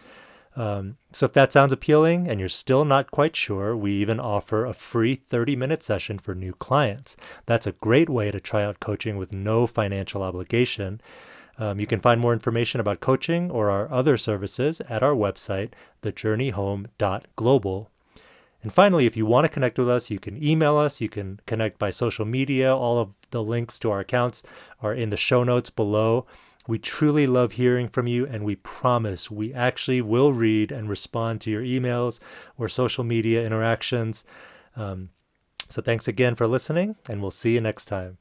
Um, 0.56 0.96
so 1.12 1.26
if 1.26 1.34
that 1.34 1.52
sounds 1.52 1.72
appealing 1.72 2.28
and 2.28 2.40
you're 2.40 2.48
still 2.48 2.86
not 2.86 3.10
quite 3.10 3.36
sure, 3.36 3.76
we 3.76 3.92
even 3.92 4.18
offer 4.18 4.64
a 4.64 4.72
free 4.72 5.14
30 5.14 5.54
minute 5.54 5.82
session 5.82 6.18
for 6.18 6.34
new 6.34 6.54
clients. 6.54 7.14
That's 7.44 7.66
a 7.66 7.72
great 7.72 8.08
way 8.08 8.30
to 8.30 8.40
try 8.40 8.64
out 8.64 8.80
coaching 8.80 9.18
with 9.18 9.34
no 9.34 9.66
financial 9.66 10.22
obligation. 10.22 11.00
Um, 11.58 11.78
you 11.78 11.86
can 11.86 12.00
find 12.00 12.20
more 12.20 12.32
information 12.32 12.80
about 12.80 13.00
coaching 13.00 13.50
or 13.50 13.70
our 13.70 13.90
other 13.92 14.16
services 14.16 14.80
at 14.88 15.02
our 15.02 15.14
website, 15.14 15.70
thejourneyhome.global. 16.02 17.90
And 18.62 18.72
finally, 18.72 19.06
if 19.06 19.16
you 19.16 19.26
want 19.26 19.44
to 19.44 19.52
connect 19.52 19.78
with 19.78 19.88
us, 19.88 20.10
you 20.10 20.18
can 20.18 20.42
email 20.42 20.76
us, 20.76 21.00
you 21.00 21.08
can 21.08 21.40
connect 21.46 21.78
by 21.78 21.90
social 21.90 22.24
media. 22.24 22.74
All 22.74 22.98
of 22.98 23.10
the 23.30 23.42
links 23.42 23.78
to 23.80 23.90
our 23.90 24.00
accounts 24.00 24.42
are 24.82 24.92
in 24.92 25.10
the 25.10 25.16
show 25.16 25.44
notes 25.44 25.70
below. 25.70 26.26
We 26.66 26.78
truly 26.78 27.26
love 27.26 27.52
hearing 27.52 27.88
from 27.88 28.06
you, 28.06 28.26
and 28.26 28.44
we 28.44 28.56
promise 28.56 29.30
we 29.30 29.54
actually 29.54 30.00
will 30.00 30.32
read 30.32 30.72
and 30.72 30.88
respond 30.88 31.40
to 31.42 31.50
your 31.50 31.62
emails 31.62 32.20
or 32.58 32.68
social 32.68 33.04
media 33.04 33.44
interactions. 33.44 34.24
Um, 34.74 35.10
so, 35.68 35.82
thanks 35.82 36.06
again 36.08 36.34
for 36.34 36.46
listening, 36.46 36.96
and 37.08 37.20
we'll 37.20 37.30
see 37.30 37.54
you 37.54 37.60
next 37.60 37.86
time. 37.86 38.18